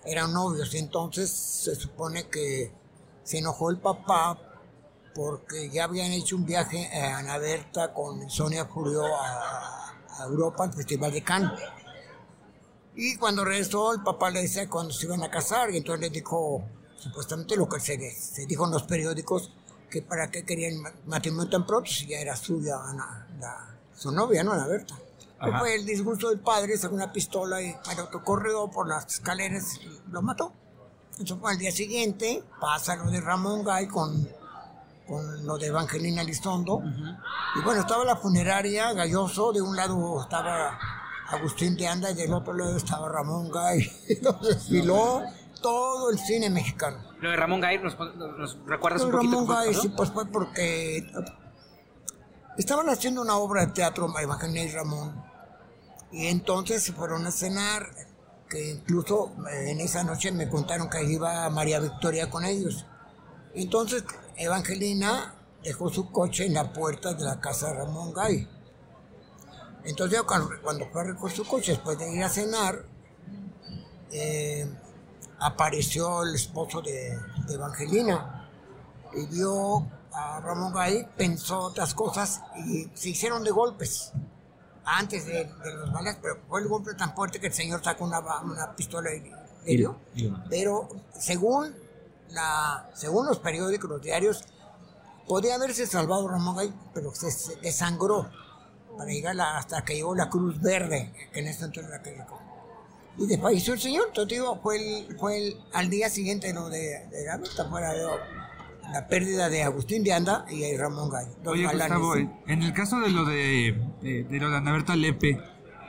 Eran 0.05 0.31
novios 0.33 0.73
y 0.75 0.77
entonces 0.77 1.31
se 1.31 1.75
supone 1.75 2.27
que 2.29 2.71
se 3.23 3.39
enojó 3.39 3.71
el 3.71 3.77
papá 3.79 4.37
porque 5.15 5.69
ya 5.71 5.85
habían 5.85 6.11
hecho 6.11 6.35
un 6.35 6.45
viaje 6.45 6.87
a 6.95 7.17
Ana 7.17 7.37
Berta 7.39 7.93
con 7.93 8.29
Sonia 8.29 8.65
Furio 8.65 9.03
a, 9.05 9.95
a 10.19 10.23
Europa, 10.25 10.65
al 10.65 10.73
Festival 10.73 11.11
de 11.11 11.23
Cannes. 11.23 11.59
Y 12.95 13.15
cuando 13.17 13.43
regresó, 13.43 13.93
el 13.93 14.03
papá 14.03 14.29
le 14.29 14.41
decía 14.43 14.69
cuando 14.69 14.93
se 14.93 15.05
iban 15.05 15.23
a 15.23 15.31
casar, 15.31 15.71
y 15.71 15.77
entonces 15.77 16.01
le 16.01 16.09
dijo, 16.11 16.63
supuestamente 16.97 17.55
lo 17.57 17.67
que 17.67 17.79
se, 17.79 17.97
se 18.11 18.45
dijo 18.45 18.65
en 18.65 18.71
los 18.71 18.83
periódicos, 18.83 19.51
que 19.89 20.01
para 20.01 20.29
qué 20.31 20.43
querían 20.43 20.81
ma- 20.81 20.91
matrimonio 21.05 21.49
tan 21.49 21.65
pronto 21.65 21.89
si 21.89 22.07
ya 22.07 22.19
era 22.19 22.35
suya 22.35 22.75
Ana, 22.83 23.27
la- 23.39 23.75
su 23.95 24.11
novia, 24.11 24.43
¿no? 24.43 24.51
Ana 24.53 24.67
Berta. 24.67 24.95
Ajá. 25.37 25.59
fue 25.59 25.75
el 25.75 25.85
disgusto 25.85 26.29
del 26.29 26.39
padre, 26.39 26.77
sacó 26.77 26.95
una 26.95 27.11
pistola 27.11 27.61
y 27.61 27.75
bueno, 27.85 28.09
corrió 28.23 28.69
por 28.71 28.87
las 28.87 29.05
escaleras 29.05 29.75
y 29.81 30.01
lo 30.11 30.21
mató. 30.21 30.53
Eso 31.21 31.37
fue 31.37 31.51
al 31.51 31.57
día 31.57 31.71
siguiente, 31.71 32.41
pasa 32.59 32.95
lo 32.95 33.09
de 33.11 33.19
Ramón 33.21 33.63
Gay 33.63 33.87
con, 33.87 34.27
con 35.07 35.45
lo 35.45 35.57
de 35.57 35.67
Evangelina 35.67 36.23
Listondo. 36.23 36.81
Y 37.57 37.61
bueno, 37.63 37.81
estaba 37.81 38.03
la 38.05 38.15
funeraria, 38.15 38.91
Galloso, 38.93 39.51
de 39.51 39.61
un 39.61 39.75
lado 39.75 40.21
estaba 40.21 40.79
Agustín 41.29 41.75
de 41.75 41.87
Anda 41.87 42.11
y 42.11 42.15
del 42.15 42.33
otro 42.33 42.53
lado 42.53 42.75
estaba 42.77 43.09
Ramón 43.09 43.51
Gay. 43.51 43.91
Entonces 44.09 44.55
desfiló 44.55 45.21
todo 45.65 46.11
el 46.11 46.19
cine 46.19 46.51
mexicano. 46.51 46.99
Lo 47.19 47.31
de 47.31 47.35
Ramón 47.35 47.59
Gay, 47.59 47.79
¿nos, 47.79 47.97
nos 47.97 48.55
recuerdas 48.67 49.01
un 49.01 49.09
poquito? 49.09 49.31
Ramón 49.31 49.47
Gay, 49.47 49.73
sí, 49.73 49.89
pues 49.89 50.11
fue 50.11 50.27
porque 50.27 51.11
estaban 52.55 52.87
haciendo 52.87 53.23
una 53.23 53.35
obra 53.37 53.65
de 53.65 53.71
teatro, 53.71 54.07
Imaginé 54.21 54.65
y 54.65 54.71
Ramón, 54.71 55.25
y 56.11 56.27
entonces 56.27 56.83
se 56.83 56.93
fueron 56.93 57.25
a 57.25 57.31
cenar, 57.31 57.87
que 58.47 58.73
incluso 58.73 59.33
eh, 59.51 59.71
en 59.71 59.79
esa 59.79 60.03
noche 60.03 60.31
me 60.31 60.47
contaron 60.47 60.87
que 60.87 61.03
iba 61.03 61.49
María 61.49 61.79
Victoria 61.79 62.29
con 62.29 62.45
ellos. 62.45 62.85
Entonces 63.55 64.03
Evangelina 64.37 65.33
dejó 65.63 65.89
su 65.89 66.11
coche 66.11 66.45
en 66.45 66.53
la 66.53 66.73
puerta 66.73 67.15
de 67.15 67.23
la 67.23 67.39
casa 67.39 67.69
de 67.69 67.73
Ramón 67.73 68.13
Gay. 68.13 68.47
Entonces 69.83 70.21
cuando, 70.21 70.51
cuando 70.61 70.85
fue 70.91 71.01
a 71.01 71.05
recoger 71.05 71.35
su 71.35 71.43
coche 71.43 71.71
después 71.71 71.97
de 71.97 72.15
ir 72.15 72.23
a 72.23 72.29
cenar, 72.29 72.85
eh, 74.11 74.69
apareció 75.45 76.23
el 76.23 76.35
esposo 76.35 76.81
de, 76.81 77.17
de 77.47 77.53
Evangelina 77.53 78.47
y 79.13 79.25
vio 79.27 79.85
a 80.11 80.39
Ramón 80.39 80.73
Gay, 80.73 81.07
pensó 81.17 81.59
otras 81.59 81.93
cosas 81.93 82.41
y 82.65 82.89
se 82.93 83.09
hicieron 83.09 83.43
de 83.43 83.51
golpes 83.51 84.11
antes 84.85 85.25
de, 85.25 85.45
de 85.45 85.73
los 85.75 85.91
balas, 85.91 86.17
pero 86.21 86.37
fue 86.47 86.61
el 86.61 86.67
golpe 86.67 86.93
tan 86.93 87.13
fuerte 87.15 87.39
que 87.39 87.47
el 87.47 87.53
señor 87.53 87.83
sacó 87.83 88.05
una, 88.05 88.21
pistola 88.75 89.13
y 89.13 89.19
le 89.65 89.77
dio. 89.77 89.97
Pero 90.49 90.89
según, 91.17 91.75
la, 92.29 92.89
según 92.93 93.25
los 93.25 93.39
periódicos, 93.39 93.89
los 93.89 94.01
diarios, 94.01 94.43
podía 95.27 95.55
haberse 95.55 95.85
salvado 95.87 96.27
Ramón 96.27 96.55
Gay, 96.57 96.73
pero 96.93 97.13
se, 97.13 97.31
se 97.31 97.55
desangró 97.57 98.29
para 98.97 99.09
llegar 99.11 99.35
la- 99.35 99.57
hasta 99.57 99.83
que 99.83 99.95
llegó 99.95 100.15
la 100.15 100.29
Cruz 100.29 100.61
Verde, 100.61 101.11
que 101.33 101.39
en 101.41 101.47
ese 101.47 101.65
entonces 101.65 101.91
era 101.91 102.01
que 102.03 102.15
Y 103.17 103.27
desfalleció 103.27 103.73
el 103.73 103.79
señor, 103.79 104.05
entonces 104.09 104.37
digo, 104.37 104.59
fue, 104.61 104.75
el, 104.77 105.17
fue 105.17 105.37
el, 105.37 105.57
al 105.73 105.89
día 105.89 106.09
siguiente 106.09 106.53
lo 106.53 106.69
de, 106.69 107.07
de 107.09 107.25
la 107.25 107.37
nota, 107.37 107.69
fue 107.69 107.79
la, 107.81 107.93
la 108.91 109.07
pérdida 109.07 109.49
de 109.49 109.63
Agustín 109.63 110.03
de 110.03 110.11
Anda 110.13 110.45
y 110.49 110.59
de 110.59 110.77
Ramón 110.77 111.09
Gay. 111.09 111.25
dos 111.41 111.53
Oye. 111.53 111.65
Gustavo, 111.65 112.15
en 112.15 112.61
el 112.61 112.73
caso 112.73 112.99
de 112.99 113.09
lo 113.11 113.23
de, 113.25 113.81
de, 114.01 114.23
de 114.25 114.39
lo 114.39 114.49
de 114.49 114.57
Ana 114.57 114.71
Berta 114.73 114.95
Lepe, 114.97 115.39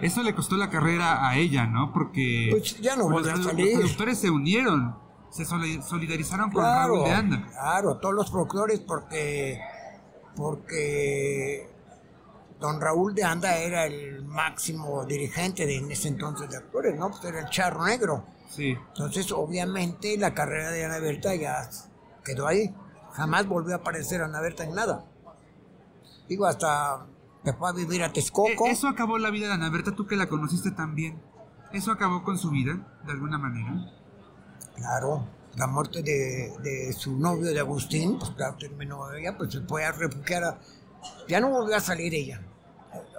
eso 0.01 0.23
le 0.23 0.35
costó 0.35 0.57
la 0.57 0.71
carrera 0.71 1.29
a 1.29 1.37
ella, 1.37 1.67
¿no? 1.67 1.93
Porque 1.93 2.49
Pues 2.53 2.79
ya 2.81 2.95
no 2.97 3.09
a 3.09 3.21
los, 3.21 3.23
productores 3.47 4.19
se 4.19 4.31
unieron, 4.31 4.97
se 5.31 5.45
soli- 5.45 5.83
solidarizaron 5.83 6.51
con 6.53 6.63
Claro, 6.63 6.95
Raúl 6.97 7.05
de 7.09 7.13
Anda. 7.13 7.47
claro, 7.51 7.97
todos 7.99 8.15
los 8.15 8.31
folclores 8.31 8.79
porque 8.81 9.59
porque 10.37 11.69
don 12.61 12.81
Raúl 12.81 13.15
de 13.15 13.25
Anda 13.25 13.57
era 13.59 13.87
el 13.87 14.25
máximo 14.25 15.05
dirigente 15.05 15.67
de 15.67 15.77
en 15.77 15.91
ese 15.91 16.09
entonces 16.09 16.49
de 16.51 16.57
actores, 16.57 16.95
¿no? 16.99 17.11
Pues 17.11 17.25
era 17.25 17.41
el 17.41 17.49
charro 17.51 17.85
negro. 17.87 18.25
Sí. 18.49 18.75
Entonces, 18.89 19.31
obviamente, 19.33 20.17
la 20.17 20.33
carrera 20.35 20.71
de 20.71 20.85
Ana 20.85 20.99
Berta 20.99 21.35
ya 21.35 21.69
quedó 22.25 22.47
ahí. 22.47 22.75
Jamás 23.13 23.47
volvió 23.47 23.75
a 23.75 23.79
aparecer 23.79 24.23
Ana 24.23 24.41
Berta 24.41 24.65
en 24.65 24.75
nada. 24.75 25.05
Digo, 26.29 26.47
hasta 26.47 27.07
se 27.45 27.53
fue 27.53 27.69
a 27.69 27.73
vivir 27.73 28.03
a 28.03 28.13
Texcoco. 28.13 28.67
E- 28.67 28.71
Eso 28.71 28.89
acabó 28.89 29.19
la 29.19 29.31
vida 29.31 29.47
de 29.49 29.53
Ana 29.55 29.71
Berta, 29.71 29.93
tú 29.93 30.07
que 30.07 30.17
la 30.17 30.29
conociste 30.29 30.71
también. 30.71 31.21
Eso 31.73 31.93
acabó 31.93 32.25
con 32.25 32.39
su 32.39 32.51
vida, 32.51 32.79
de 33.05 33.13
alguna 33.13 33.39
manera. 33.39 33.93
Claro, 34.77 35.25
la 35.57 35.67
muerte 35.67 36.03
de, 36.03 36.53
de 36.63 36.93
su 36.93 37.17
novio 37.19 37.47
de 37.53 37.61
Agustín, 37.61 38.19
pues 38.19 38.31
claro, 38.33 38.57
terminó 38.59 39.13
ella, 39.13 39.37
pues 39.37 39.53
se 39.53 39.61
fue 39.63 39.85
a 39.85 39.93
refugiar. 39.93 40.45
a- 40.45 40.59
ya 41.29 41.41
no 41.41 41.51
volvió 41.51 41.77
a 41.77 41.81
salir 41.81 42.15
ella. 42.15 42.41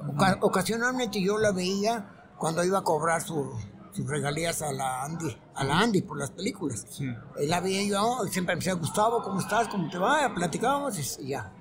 Oca- 0.07 0.37
ocasionalmente 0.41 1.21
yo 1.21 1.37
la 1.37 1.51
veía 1.51 2.09
cuando 2.37 2.63
iba 2.63 2.79
a 2.79 2.83
cobrar 2.83 3.21
su- 3.21 3.53
sus 3.91 4.07
regalías 4.07 4.61
a 4.61 4.71
la 4.71 5.03
Andy, 5.03 5.35
a 5.55 5.63
la 5.63 5.79
Andy 5.79 6.01
por 6.03 6.19
las 6.19 6.29
películas. 6.31 6.85
Sí. 6.89 7.07
La 7.47 7.59
veía 7.61 7.83
yo, 7.83 8.25
y 8.27 8.29
siempre 8.29 8.55
me 8.55 8.59
decía, 8.59 8.73
Gustavo, 8.73 9.23
¿cómo 9.23 9.39
estás? 9.39 9.67
¿Cómo 9.69 9.89
te 9.89 9.97
va? 9.97 10.31
Platicábamos 10.35 11.19
y 11.19 11.27
ya. 11.29 11.51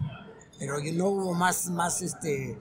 Pero 0.58 0.74
no 0.94 1.06
hubo 1.08 1.34
más, 1.34 1.68
más 1.70 2.02
este, 2.02 2.58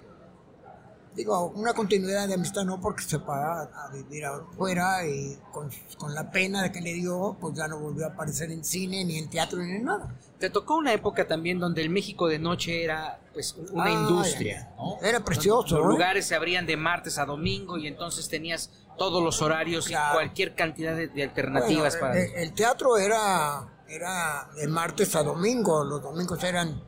digo, 1.15 1.47
una 1.56 1.73
continuidad 1.73 2.28
de 2.28 2.34
amistad, 2.34 2.63
no 2.65 2.80
porque 2.82 3.04
se 3.04 3.19
fue 3.19 3.36
a, 3.36 3.89
vivir 3.93 4.25
afuera 4.25 5.06
y 5.08 5.38
con, 5.51 5.69
con 5.97 6.13
la 6.13 6.30
pena 6.30 6.71
que 6.71 6.82
le 6.82 6.93
dio, 6.93 7.38
pues 7.39 7.54
ya 7.56 7.67
no 7.67 7.80
volvió 7.80 8.06
a 8.06 8.10
aparecer 8.10 8.51
en 8.51 8.63
cine, 8.65 9.04
ni 9.06 9.17
en 9.17 9.30
teatro, 9.30 9.60
ni 9.60 9.71
en 9.75 9.84
nada. 9.86 10.13
Te 10.39 10.49
tocó 10.49 10.75
una 10.75 10.91
época 10.93 11.25
también 11.28 11.60
donde 11.60 11.82
el 11.82 11.89
México 11.89 12.28
de 12.28 12.39
noche 12.39 12.84
era 12.84 13.19
pues 13.36 13.54
una 13.71 13.84
Ah, 13.84 13.91
industria. 13.91 14.74
¿no? 14.78 14.98
Era 15.04 15.19
precioso, 15.19 15.76
Los 15.76 15.86
¿no? 15.86 15.91
lugares 15.91 16.26
se 16.26 16.34
abrían 16.36 16.65
de 16.65 16.76
martes 16.78 17.19
a 17.19 17.26
domingo 17.26 17.78
y 17.78 17.86
entonces 17.86 18.28
tenías 18.28 18.71
todos 18.98 19.21
los 19.21 19.41
horarios 19.41 19.86
Claro. 19.88 20.13
y 20.13 20.15
cualquier 20.15 20.56
cantidad 20.56 20.95
de, 20.95 21.10
de 21.10 21.21
alternativas 21.24 22.00
Bueno, 22.00 22.13
para... 22.15 22.24
el, 22.24 22.32
el 22.34 22.54
teatro 22.54 22.98
era, 22.98 23.67
era 23.89 24.50
de 24.56 24.67
martes 24.67 25.15
a 25.15 25.21
domingo, 25.24 25.84
los 25.84 26.02
domingos 26.02 26.41
eran 26.43 26.82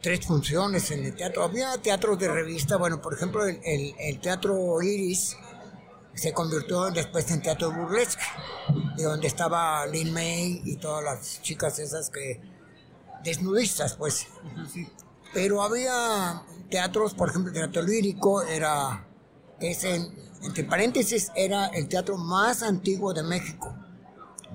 tres 0.00 0.24
funciones 0.24 0.88
en 0.92 1.04
el 1.04 1.14
teatro. 1.16 1.42
Había 1.42 1.76
teatros 1.78 2.16
de 2.18 2.28
revista, 2.28 2.76
bueno, 2.76 3.02
por 3.02 3.14
ejemplo, 3.14 3.44
el, 3.44 3.60
el- 3.64 3.94
el 3.98 4.20
teatro 4.20 4.80
Iris 4.80 5.36
se 6.14 6.32
convirtió 6.32 6.90
después 6.90 7.28
en 7.32 7.42
teatro 7.42 7.72
burlesque, 7.72 8.22
de 8.96 9.02
donde 9.04 9.26
estaba 9.26 9.84
Lin 9.86 10.12
May 10.12 10.60
y 10.64 10.76
todas 10.76 11.02
las 11.02 11.42
chicas 11.42 11.78
esas 11.80 12.08
que 12.10 12.40
desnudistas, 13.24 13.94
pues. 13.96 14.26
Sí. 14.72 14.86
Pero 15.32 15.62
había 15.62 16.42
teatros, 16.70 17.14
por 17.14 17.30
ejemplo, 17.30 17.52
el 17.52 17.58
teatro 17.58 17.82
lírico 17.82 18.42
era, 18.42 19.06
ese, 19.60 20.10
entre 20.42 20.64
paréntesis, 20.64 21.30
era 21.34 21.66
el 21.66 21.88
teatro 21.88 22.18
más 22.18 22.62
antiguo 22.62 23.14
de 23.14 23.22
México. 23.22 23.74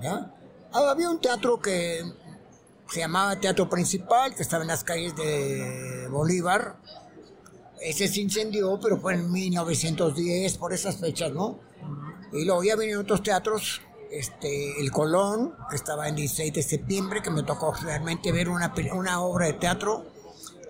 Ah, 0.04 0.30
Había 0.72 1.10
un 1.10 1.20
teatro 1.20 1.60
que 1.60 2.02
se 2.88 3.00
llamaba 3.00 3.38
Teatro 3.40 3.68
Principal, 3.68 4.34
que 4.34 4.42
estaba 4.42 4.62
en 4.62 4.68
las 4.68 4.84
calles 4.84 5.16
de 5.16 6.06
Bolívar. 6.10 6.76
Ese 7.80 8.08
se 8.08 8.20
incendió, 8.20 8.78
pero 8.80 8.98
fue 8.98 9.14
en 9.14 9.30
1910, 9.30 10.58
por 10.58 10.72
esas 10.72 10.96
fechas, 10.98 11.32
¿no? 11.32 11.58
Y 12.32 12.44
luego 12.44 12.62
ya 12.62 12.76
vinieron 12.76 13.04
otros 13.04 13.22
teatros, 13.22 13.80
este, 14.10 14.80
el 14.80 14.90
Colón, 14.90 15.54
que 15.70 15.76
estaba 15.76 16.08
en 16.08 16.16
16 16.16 16.52
de 16.52 16.62
septiembre, 16.62 17.22
que 17.22 17.30
me 17.30 17.42
tocó 17.42 17.72
realmente 17.72 18.32
ver 18.32 18.48
una, 18.48 18.74
una 18.92 19.20
obra 19.20 19.46
de 19.46 19.54
teatro 19.54 20.06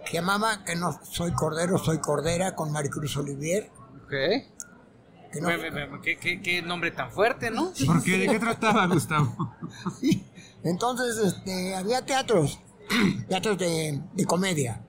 que 0.08 0.14
llamaba 0.16 0.64
Que 0.64 0.74
no 0.76 0.98
soy 1.04 1.32
cordero, 1.32 1.78
soy 1.78 1.98
cordera, 1.98 2.54
con 2.54 2.72
Maricruz 2.72 3.16
Olivier. 3.16 3.70
Ok. 4.04 4.10
Que 4.10 5.40
no- 5.42 6.00
¿Qué, 6.00 6.16
qué- 6.16 6.40
qué 6.40 6.62
nombre 6.62 6.90
tan 6.90 7.10
fuerte, 7.10 7.50
¿no? 7.50 7.72
¿Por 7.86 8.02
qué? 8.02 8.18
¿De 8.18 8.28
qué 8.28 8.38
trataba, 8.38 8.86
Gustavo? 8.86 9.54
Entonces, 10.64 11.18
este, 11.18 11.74
había 11.74 12.04
teatros, 12.04 12.58
teatros 13.28 13.58
de, 13.58 14.00
de 14.14 14.24
comedia. 14.24 14.80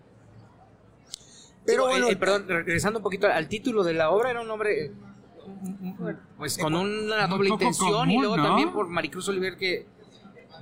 Pero 1.65 1.84
Digo, 1.84 1.89
bueno, 1.89 2.08
eh, 2.08 2.12
eh, 2.13 2.15
perdón, 2.15 2.45
regresando 2.47 2.99
un 2.99 3.03
poquito 3.03 3.27
al 3.27 3.47
título 3.47 3.84
de 3.84 3.93
la 3.93 4.10
obra, 4.12 4.32
era 4.32 4.41
un 4.41 4.47
nombre 4.47 4.86
eh, 4.86 4.91
pues 6.38 6.58
con 6.58 6.73
una 6.73 7.27
doble 7.27 7.49
intención 7.49 8.10
y 8.10 8.17
luego 8.17 8.38
¿no? 8.38 8.43
también 8.43 8.71
por 8.71 8.88
Maricruz 8.88 9.27
Oliver 9.29 9.58
que 9.58 9.86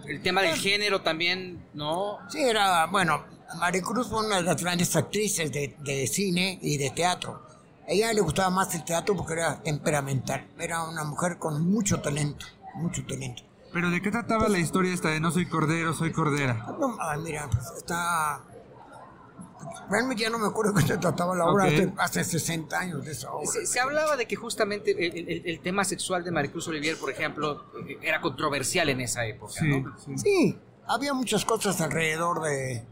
el 0.06 0.22
tema 0.22 0.42
del 0.42 0.56
género 0.56 1.02
también, 1.02 1.64
¿no? 1.74 2.20
sí, 2.30 2.42
era, 2.42 2.86
bueno, 2.88 3.24
Maricruz 3.60 4.08
fue 4.10 4.26
una 4.26 4.38
de 4.38 4.44
las 4.44 4.62
grandes 4.62 4.96
actrices 4.96 5.52
de, 5.52 5.76
de 5.80 6.08
cine 6.08 6.60
y 6.62 6.78
de 6.78 6.90
teatro. 6.92 7.42
A 7.88 7.92
ella 7.92 8.12
le 8.12 8.22
gustaba 8.22 8.50
más 8.50 8.76
el 8.76 8.84
teatro 8.84 9.16
porque 9.16 9.34
era 9.34 9.62
temperamental. 9.64 10.46
Era 10.60 10.84
una 10.84 11.04
mujer 11.06 11.38
con 11.38 11.66
mucho 11.70 12.02
talento, 12.02 12.46
mucho 12.76 13.06
talento. 13.06 13.44
¿Pero 13.72 13.90
de 13.90 14.02
qué 14.02 14.12
trataba 14.12 14.50
la 14.50 14.60
historia 14.60 14.94
esta 14.94 15.10
de 15.10 15.20
no 15.20 15.32
soy 15.32 15.46
cordero, 15.46 15.94
soy 15.94 16.12
cordera? 16.12 16.66
No, 16.80 16.98
ay, 17.00 17.20
mira, 17.22 17.50
pues, 17.50 17.66
está... 17.78 18.42
Realmente 19.90 20.24
ya 20.24 20.30
no 20.30 20.38
me 20.40 20.48
acuerdo 20.48 20.74
que 20.74 20.82
se 20.82 20.98
trataba 20.98 21.36
la 21.36 21.46
obra 21.46 21.66
Ok. 21.66 21.72
hace, 21.72 21.94
hace 21.98 22.24
60 22.24 22.80
años 22.80 23.06
de 23.06 23.12
esa 23.12 23.32
obra. 23.32 23.46
Se, 23.52 23.66
se 23.66 23.80
hablaba 23.80 24.16
de 24.18 24.26
que 24.28 24.36
justamente 24.36 24.92
el, 24.92 25.28
el- 25.30 25.46
el 25.46 25.60
tema 25.62 25.84
sexual 25.84 26.24
de 26.24 26.32
Maricruz 26.32 26.68
Olivier, 26.68 26.98
por 26.98 27.10
ejemplo, 27.12 27.66
eh, 27.88 27.98
era 28.02 28.22
controversial 28.22 28.90
en 28.90 29.02
esa 29.02 29.26
época, 29.26 29.54
Sí, 29.54 29.68
¿no? 29.82 29.98
sí. 30.00 30.18
Sí, 30.18 30.60
había 30.88 31.14
muchas 31.14 31.46
cosas 31.46 31.80
alrededor 31.82 32.42
de, 32.42 32.86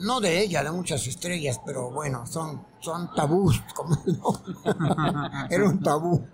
no 0.00 0.20
de 0.20 0.40
ella, 0.40 0.64
de 0.64 0.70
muchas 0.72 1.06
estrellas, 1.06 1.60
pero 1.64 1.90
bueno, 1.90 2.26
son, 2.26 2.66
son 2.80 3.14
tabús, 3.14 3.60
como 3.74 3.96
no, 4.06 5.46
era 5.50 5.64
un 5.68 5.80
tabú. 5.80 6.26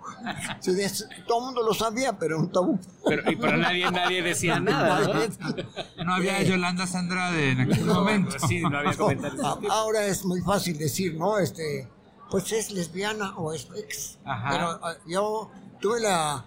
Sí, 0.59 0.73
de- 0.73 0.89
todo 1.27 1.39
el 1.39 1.45
mundo 1.45 1.63
lo 1.63 1.73
sabía, 1.73 2.17
pero 2.17 2.35
era 2.35 2.43
un 2.43 2.51
tabú. 2.51 2.79
Pero, 3.05 3.29
y- 3.31 3.35
pero 3.35 3.57
nadie, 3.57 3.89
nadie 3.91 4.21
decía 4.23 4.59
nada, 4.61 5.01
¿no? 5.01 6.03
No 6.05 6.13
había 6.15 6.41
Yolanda 6.43 6.87
Sandrade 6.87 7.51
en 7.51 7.61
aquel 7.61 7.85
momento. 7.85 8.35
Sí, 8.47 8.61
no 8.61 8.77
había 8.77 8.95
comentarios. 8.95 9.43
A- 9.43 9.57
Ahora 9.69 10.05
es 10.05 10.25
muy 10.25 10.41
fácil 10.41 10.77
decir, 10.77 11.15
¿no? 11.15 11.37
Este, 11.37 11.87
pues 12.31 12.51
es 12.51 12.71
lesbiana 12.71 13.35
o 13.37 13.53
es 13.53 13.67
ex. 13.75 14.17
Ajá. 14.25 14.49
Pero 14.51 14.67
ah, 14.83 14.93
yo 15.07 15.51
tuve 15.79 15.99
la, 16.01 16.45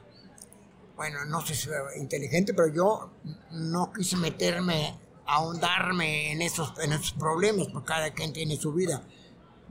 bueno, 0.96 1.24
no 1.26 1.40
sé 1.40 1.54
si 1.54 1.68
era 1.68 1.96
inteligente, 1.98 2.52
pero 2.54 2.68
yo 2.74 3.10
no 3.52 3.92
quise 3.92 4.16
meterme, 4.16 4.94
ahondarme 5.34 6.32
en 6.32 6.42
esos, 6.42 6.72
en 6.80 6.92
esos 6.92 7.12
problemas, 7.12 7.68
porque 7.72 7.86
cada 7.86 8.10
quien 8.12 8.32
tiene 8.32 8.56
su 8.56 8.72
vida. 8.72 9.02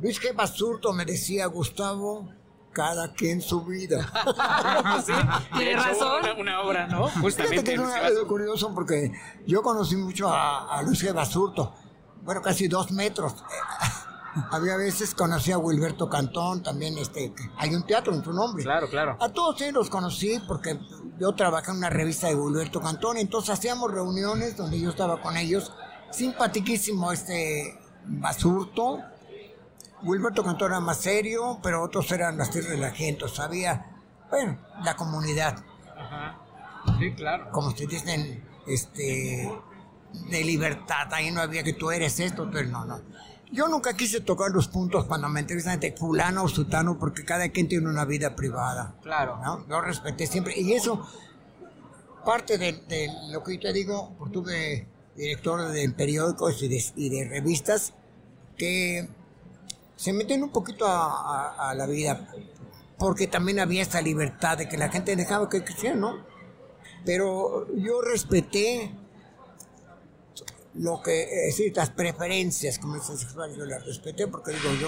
Luis 0.01 0.21
G. 0.21 0.33
Basurto 0.33 0.93
me 0.93 1.05
decía, 1.05 1.45
Gustavo, 1.47 2.29
cada 2.71 3.13
quien 3.13 3.41
su 3.41 3.63
vida. 3.65 4.11
Sí, 5.05 5.13
Tiene 5.57 5.75
razón. 5.75 6.21
Una, 6.21 6.33
una 6.33 6.61
obra, 6.61 6.87
¿no? 6.87 7.07
Fíjate 7.07 7.21
Justamente. 7.21 7.63
que 7.63 7.73
es 7.73 7.79
algo 7.79 8.27
curioso 8.27 8.73
porque 8.73 9.11
yo 9.45 9.61
conocí 9.61 9.95
mucho 9.95 10.29
a, 10.29 10.77
a 10.77 10.81
Luis 10.83 11.03
G. 11.03 11.13
Basurto, 11.13 11.73
bueno, 12.23 12.41
casi 12.41 12.67
dos 12.67 12.91
metros. 12.91 13.35
Había 14.51 14.77
veces 14.77 15.15
conocí 15.15 15.51
a 15.51 15.57
Wilberto 15.57 16.09
Cantón, 16.09 16.61
también 16.61 16.97
este, 16.97 17.33
hay 17.57 17.73
un 17.73 17.83
teatro 17.85 18.13
en 18.13 18.23
su 18.23 18.31
nombre. 18.31 18.63
Claro, 18.63 18.89
claro. 18.89 19.17
A 19.19 19.29
todos 19.29 19.59
ellos 19.61 19.73
los 19.73 19.89
conocí 19.89 20.39
porque 20.47 20.79
yo 21.19 21.33
trabajé 21.33 21.71
en 21.71 21.77
una 21.77 21.89
revista 21.89 22.27
de 22.27 22.35
Wilberto 22.35 22.79
Cantón, 22.79 23.17
entonces 23.17 23.51
hacíamos 23.51 23.91
reuniones 23.91 24.55
donde 24.55 24.79
yo 24.79 24.89
estaba 24.89 25.21
con 25.21 25.35
ellos. 25.35 25.73
Simpatiquísimo 26.11 27.11
este 27.11 27.79
Basurto. 28.05 28.99
Wilberto 30.03 30.43
Cantón 30.43 30.71
era 30.71 30.79
más 30.79 30.97
serio, 30.97 31.59
pero 31.61 31.83
otros 31.83 32.11
eran 32.11 32.39
así 32.39 32.61
relajientos. 32.61 33.39
Había, 33.39 33.97
bueno, 34.29 34.57
la 34.83 34.95
comunidad 34.95 35.57
Ajá. 35.97 36.39
Sí, 36.97 37.11
claro. 37.13 37.49
como 37.51 37.71
se 37.71 37.85
dicen, 37.85 38.43
este, 38.65 39.51
de 40.29 40.43
libertad. 40.43 41.13
Ahí 41.13 41.31
no 41.31 41.41
había 41.41 41.63
que 41.63 41.73
tú 41.73 41.91
eres 41.91 42.19
esto, 42.19 42.49
tú 42.49 42.57
eres 42.57 42.71
no, 42.71 42.85
no. 42.85 42.99
Yo 43.51 43.67
nunca 43.67 43.95
quise 43.97 44.21
tocar 44.21 44.51
los 44.51 44.67
puntos 44.67 45.05
cuando 45.05 45.27
me 45.29 45.39
entrevistan 45.39 45.79
de 45.79 45.91
fulano 45.91 46.43
o 46.43 46.47
sutano 46.47 46.99
porque 46.99 47.25
cada 47.25 47.49
quien 47.49 47.67
tiene 47.67 47.87
una 47.89 48.05
vida 48.05 48.35
privada. 48.35 48.95
Claro. 49.01 49.37
¿no? 49.43 49.67
Yo 49.67 49.81
respeté 49.81 50.27
siempre. 50.27 50.53
Y 50.59 50.73
eso, 50.73 51.03
parte 52.25 52.57
de, 52.57 52.73
de 52.87 53.09
lo 53.31 53.43
que 53.43 53.55
yo 53.55 53.61
te 53.61 53.73
digo, 53.73 54.13
porque 54.19 54.33
tuve 54.33 54.87
director 55.15 55.67
de 55.69 55.89
periódicos 55.89 56.61
y 56.61 56.67
de, 56.67 56.83
y 56.95 57.09
de 57.09 57.27
revistas 57.27 57.93
que 58.57 59.09
se 59.95 60.13
meten 60.13 60.43
un 60.43 60.49
poquito 60.51 60.85
a, 60.85 61.07
a- 61.55 61.69
a 61.71 61.75
la 61.75 61.85
vida 61.87 62.27
porque 62.97 63.27
también 63.27 63.59
había 63.59 63.81
esta 63.81 64.01
libertad 64.01 64.57
de 64.57 64.67
que 64.67 64.77
la 64.77 64.89
gente 64.89 65.15
dejaba 65.15 65.47
que 65.49 65.63
quisiera, 65.63 65.95
¿no? 65.95 66.17
Pero 67.05 67.65
yo 67.75 68.01
respeté 68.01 68.91
lo 70.79 71.01
que, 71.01 71.23
es 71.23 71.57
decir, 71.57 71.75
las 71.75 71.89
preferencias 71.89 72.79
como 72.79 72.95
dice 72.95 73.17
sexual, 73.17 73.53
yo 73.55 73.65
las 73.65 73.85
respeté 73.85 74.27
porque 74.27 74.51
digo, 74.51 74.69
yo 74.79 74.87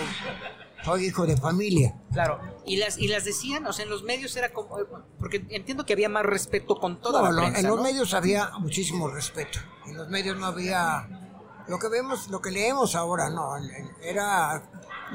soy 0.86 1.08
hijo 1.08 1.26
de 1.26 1.36
familia. 1.36 1.94
Claro. 2.14 2.40
Y 2.66 2.78
las, 2.78 2.98
y 2.98 3.08
las 3.10 3.26
decían, 3.26 3.66
o 3.68 3.74
sea, 3.74 3.84
en 3.84 3.92
los 3.92 4.04
medios 4.04 4.36
era 4.38 4.54
como. 4.54 4.78
Porque 5.20 5.46
entiendo 5.50 5.86
que 5.86 5.94
había 5.94 6.08
más 6.10 6.24
respeto 6.26 6.76
con 6.80 7.02
toda 7.02 7.20
No, 7.22 7.26
la 7.26 7.32
lo- 7.32 7.42
prensa. 7.42 7.60
en 7.60 7.68
los 7.68 7.82
medios 7.82 8.14
había 8.14 8.52
muchísimo 8.60 9.10
respeto. 9.10 9.60
En 9.86 9.98
los 9.98 10.08
medios 10.10 10.38
no 10.38 10.46
había 10.46 11.08
lo 11.68 11.78
que 11.78 11.90
vemos, 11.90 12.30
lo 12.30 12.42
que 12.42 12.52
leemos 12.52 12.96
ahora, 12.96 13.30
no. 13.30 13.52
Era, 14.02 14.64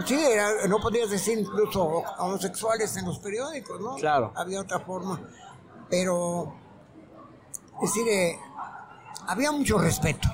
sí, 0.07 0.15
era, 0.15 0.67
no 0.69 0.79
podías 0.79 1.09
decir 1.11 1.39
incluso 1.39 1.83
homosexuales 2.19 2.97
en 2.99 3.07
los 3.07 3.19
periódicos, 3.19 3.81
¿no? 3.81 3.95
Claro. 3.97 4.33
Había 4.37 4.61
otra 4.61 4.81
forma, 4.81 5.21
pero 5.91 6.55
es 7.83 7.93
decir, 7.95 8.07
eh, 8.09 8.39
había 9.27 9.51
mucho 9.53 9.79
respeto. 9.79 10.29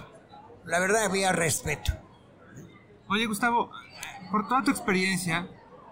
La 0.65 0.79
verdad 0.79 1.05
había 1.05 1.33
respeto. 1.33 1.93
Oye, 3.09 3.27
Gustavo, 3.27 3.71
por 4.31 4.49
toda 4.49 4.63
tu 4.63 4.71
experiencia, 4.71 5.49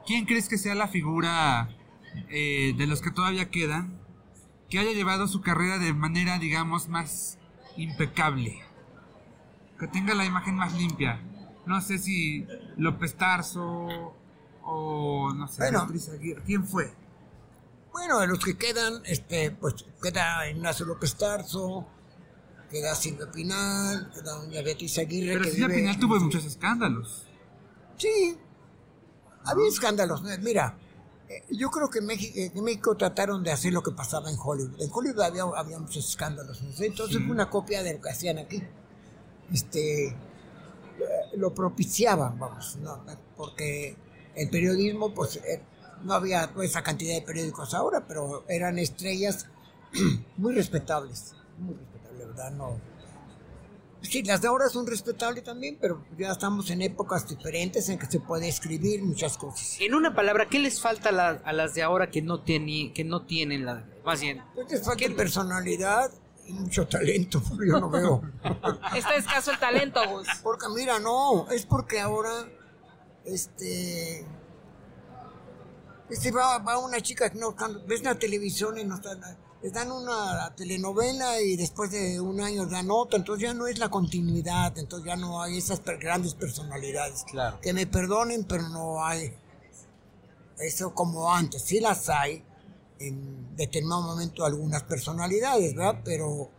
¿quién 0.07 0.25
crees 0.27 0.49
que 0.49 0.59
sea 0.59 0.75
la 0.75 0.89
figura 0.89 1.69
eh, 2.29 2.75
de 2.77 2.87
los 2.87 3.03
que 3.03 3.11
todavía 3.11 3.51
quedan 3.51 4.01
que 4.69 4.79
haya 4.79 4.93
llevado 4.93 5.27
su 5.27 5.41
carrera 5.41 5.79
de 5.79 5.93
manera, 5.93 6.39
digamos, 6.39 6.89
más 6.89 7.39
impecable? 7.77 8.63
Que 9.79 9.89
tenga 9.89 10.15
la 10.15 10.25
imagen 10.25 10.55
más 10.57 10.73
limpia. 10.75 11.21
No 11.67 11.81
sé 11.81 11.99
si 11.99 12.47
López 12.77 13.17
Tarso 13.17 14.15
o 14.63 15.33
no 15.35 15.49
sé, 15.49 15.63
Bueno. 15.63 15.89
¿Quién 16.47 16.67
fue? 16.67 16.93
Bueno, 17.93 18.21
de 18.21 18.29
los 18.29 18.39
que 18.39 18.57
quedan, 18.57 19.03
este, 19.05 19.51
pues 19.51 19.85
queda 20.03 20.49
Ignacio 20.49 20.87
López 20.87 21.17
Tarso, 21.17 21.87
queda 22.71 22.95
Silvia 22.95 23.31
Pinal, 23.31 24.11
queda 24.15 24.33
doña 24.37 24.63
Beatriz 24.63 24.99
Aguirre. 24.99 25.33
Pero 25.33 25.43
que 25.45 25.51
Silvia 25.51 25.67
vive- 25.69 25.81
Pinal 25.81 25.99
tuvo 25.99 26.21
muchos 26.21 26.45
escándalos. 26.45 27.25
Sí, 27.99 28.37
había 29.45 29.69
escándalos. 29.69 30.23
Eh, 30.31 30.39
Mira, 30.41 30.79
eh, 31.29 31.45
yo 31.51 31.71
creo 31.71 31.89
que 31.91 31.99
en 31.99 32.07
México, 32.07 32.35
en 32.37 32.65
México 32.65 32.97
trataron 32.97 33.43
de 33.43 33.53
hacer 33.53 33.73
lo 33.73 33.83
que 33.83 33.91
pasaba 33.93 34.31
en 34.31 34.37
Hollywood. 34.43 34.81
En 34.81 34.91
Hollywood 34.93 35.21
había, 35.23 35.43
había 35.57 35.79
muchos 35.79 36.09
escándalos. 36.09 36.63
¿no? 36.63 36.69
Entonces 36.79 37.17
Sí. 37.17 37.23
fue 37.23 37.33
una 37.33 37.51
copia 37.51 37.83
de 37.83 37.95
lo 37.95 38.01
que 38.01 38.11
hacían 38.11 38.39
aquí. 38.39 38.63
Este, 39.53 40.07
eh, 40.09 40.15
lo 41.37 41.53
propiciaban, 41.55 42.39
vamos, 42.39 42.77
¿no? 42.77 43.03
porque 43.37 43.97
el 44.37 44.49
periodismo, 44.49 45.13
pues 45.13 45.37
eh, 45.37 45.61
no 46.05 46.13
había 46.15 46.47
toda 46.53 46.65
esa 46.65 46.83
cantidad 46.83 47.15
de 47.15 47.23
periódicos 47.23 47.75
ahora, 47.75 48.07
pero 48.07 48.45
eran 48.49 48.79
estrellas 48.79 49.47
muy 50.37 50.55
respetables. 50.55 51.35
Muy 51.59 51.75
respetables, 51.75 51.90
¿verdad? 52.43 52.57
No, 52.57 52.91
Sí, 54.03 54.23
las 54.23 54.41
de 54.41 54.49
ahora 54.49 54.71
son 54.71 54.87
respetables 54.87 55.45
también, 55.45 55.77
pero 55.79 56.03
ya 56.17 56.31
estamos 56.33 56.71
en 56.71 56.81
épocas 56.81 57.29
diferentes 57.29 57.87
en 57.91 57.99
que 57.99 58.07
se 58.07 58.19
puede 58.19 58.49
escribir 58.49 59.03
muchas 59.03 59.37
cosas. 59.37 59.77
En 59.79 59.95
una 59.95 60.15
palabra, 60.15 60.47
¿qué 60.49 60.59
les 60.59 60.81
falta 60.81 61.11
a, 61.11 61.13
la- 61.13 61.43
a 61.45 61.53
las 61.53 61.75
de 61.75 61.83
ahora 61.83 62.11
que 62.11 62.23
no, 62.23 62.41
tiene, 62.43 62.95
que 62.95 63.05
no 63.05 63.27
tienen 63.27 63.67
la. 63.67 63.85
Más 64.03 64.23
bien. 64.23 64.43
Pues 64.55 64.71
les 64.71 64.83
falta 64.83 65.05
¿Qué- 65.05 65.11
personalidad 65.11 66.11
y 66.47 66.55
mucho 66.55 66.87
talento, 66.89 67.43
yo 67.67 67.79
no 67.79 67.91
veo. 67.91 68.23
Está 68.97 69.17
escaso 69.17 69.51
el 69.53 69.59
talento, 69.59 70.01
Gus. 70.09 70.27
Porque 70.43 70.65
mira, 70.75 70.99
no, 70.99 71.51
es 71.51 71.67
porque 71.67 72.01
ahora, 72.01 72.31
este, 73.27 74.25
este 76.09 76.31
va, 76.33 76.57
va 76.59 76.79
una 76.79 77.03
chica 77.03 77.29
que 77.29 77.39
no, 77.39 77.55
cuando 77.55 77.85
ves 77.87 78.03
la 78.03 78.15
televisión 78.15 78.79
y 78.79 78.85
no 78.85 78.95
está, 78.95 79.11
les 79.63 79.73
dan 79.73 79.91
una 79.91 80.55
telenovela 80.57 81.41
y 81.41 81.57
después 81.57 81.91
de 81.91 82.21
un 82.21 82.41
año 82.41 82.67
dan 82.67 82.91
otra, 82.91 83.19
entonces 83.19 83.43
ya 83.49 83.55
no 83.55 83.67
es 83.67 83.79
la 83.79 83.89
continuidad, 83.91 84.77
entonces 84.79 85.07
ya 85.07 85.17
no 85.17 85.43
hay 85.43 85.59
esas 85.59 85.83
grandes 85.85 86.35
personalidades. 86.35 87.25
Claro. 87.25 87.61
Que 87.61 87.73
me 87.73 87.87
perdonen, 87.87 88.45
pero 88.45 88.69
no 88.69 89.05
hay 89.05 89.35
eso 90.59 90.95
como 90.95 91.33
antes. 91.33 91.63
Sí 91.63 91.81
las 91.81 92.09
hay 92.09 92.45
en 92.99 93.57
determinado 93.57 94.03
momento 94.03 94.45
algunas 94.45 94.83
personalidades, 94.83 95.75
¿verdad? 95.75 96.01
Pero, 96.05 96.51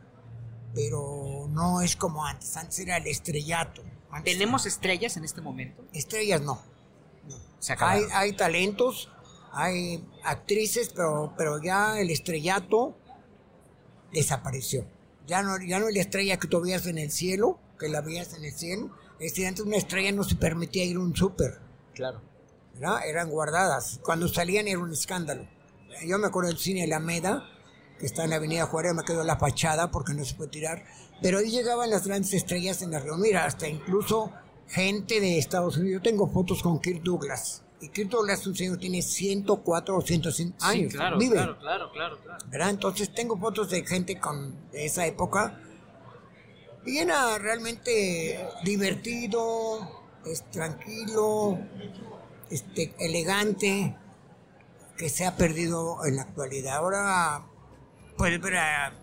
pero 0.74 1.48
no 1.50 1.82
es 1.82 1.96
como 1.96 2.26
antes. 2.26 2.56
Antes 2.58 2.80
era 2.80 2.98
el 2.98 3.08
estrellato. 3.08 3.82
Antes- 4.12 4.34
¿Tenemos 4.34 4.66
estrellas 4.66 5.18
en 5.18 5.24
este 5.24 5.42
momento? 5.42 5.84
Estrellas 5.94 6.42
no. 6.42 6.62
Se 7.60 7.76
Hay, 7.80 8.04
hay 8.12 8.34
talentos, 8.34 9.10
hay 9.52 10.06
actrices, 10.24 10.90
pero, 10.96 11.34
pero 11.38 11.62
ya 11.62 12.00
el 12.00 12.10
estrellato 12.10 12.96
desapareció. 14.14 14.86
Ya 15.28 15.44
no, 15.44 15.58
ya 15.62 15.80
no 15.80 15.88
es 15.88 15.96
la 15.96 16.02
estrella 16.02 16.38
que 16.38 16.48
tú 16.48 16.62
veías 16.62 16.86
en 16.88 16.98
el 16.98 17.12
cielo, 17.12 17.60
que 17.80 17.90
la 17.90 18.02
veías 18.02 18.34
en 18.34 18.46
el 18.46 18.54
cielo. 18.54 18.92
Es 19.20 19.32
decir, 19.32 19.48
antes 19.48 19.66
una 19.66 19.78
estrella 19.78 20.12
no 20.12 20.24
se 20.24 20.36
permitía 20.36 20.84
ir 20.84 20.98
a 20.98 21.00
un 21.00 21.16
súper. 21.16 21.60
Claro. 21.94 22.22
¿verdad? 22.74 23.08
Eran 23.08 23.30
guardadas. 23.30 24.00
Cuando 24.04 24.28
salían 24.28 24.68
era 24.68 24.80
un 24.80 24.92
escándalo. 24.92 25.48
Yo 26.06 26.18
me 26.18 26.28
acuerdo 26.28 26.50
del 26.50 26.58
cine 26.58 26.84
Alameda, 26.84 27.44
que 28.00 28.06
está 28.06 28.24
en 28.24 28.32
la 28.32 28.38
Avenida 28.38 28.66
Juárez, 28.66 28.94
me 28.94 29.04
quedó 29.04 29.24
la 29.24 29.38
fachada 29.38 29.92
porque 29.92 30.14
no 30.14 30.26
se 30.26 30.36
puede 30.36 30.50
tirar. 30.50 30.84
Pero 31.22 31.40
ahí 31.40 31.52
llegaban 31.52 31.90
las 31.90 32.08
grandes 32.08 32.34
estrellas 32.34 32.82
en 32.82 32.92
la 32.92 33.00
río. 33.00 33.18
Mira, 33.18 33.46
hasta 33.46 33.68
incluso 33.68 34.32
gente 34.68 35.20
de 35.20 35.38
Estados 35.38 35.78
Unidos. 35.78 36.02
Yo 36.02 36.10
tengo 36.10 36.28
fotos 36.28 36.64
con 36.64 36.80
Kirk 36.80 37.04
Douglas. 37.04 37.64
Y 37.82 37.90
Kirk 37.90 38.10
Douglas, 38.10 38.46
un 38.46 38.56
señor, 38.56 38.78
tiene 38.78 39.02
104 39.02 39.98
o 39.98 40.02
105 40.02 40.56
años. 40.62 40.92
sí, 40.92 40.98
claro, 40.98 41.18
vive. 41.18 41.34
claro, 41.34 41.60
claro, 41.60 41.92
claro, 41.92 42.20
claro. 42.22 42.46
¿verdad? 42.48 42.70
Entonces 42.70 43.12
tengo 43.12 43.38
fotos 43.38 43.72
de 43.72 43.84
gente 43.86 44.20
con 44.20 44.70
de 44.72 44.86
esa 44.86 45.06
época 45.08 45.60
y 46.86 46.98
era 46.98 47.38
realmente 47.38 48.48
divertido, 48.64 50.04
es 50.26 50.50
tranquilo, 50.52 51.60
este, 52.50 52.94
elegante, 53.00 53.96
que 54.98 55.10
se 55.10 55.26
ha 55.26 55.36
perdido 55.36 56.06
en 56.06 56.16
la 56.16 56.24
actualidad. 56.24 56.78
Ahora 56.78 57.44
puedes 58.18 58.40
ver 58.42 58.58
a 58.58 58.94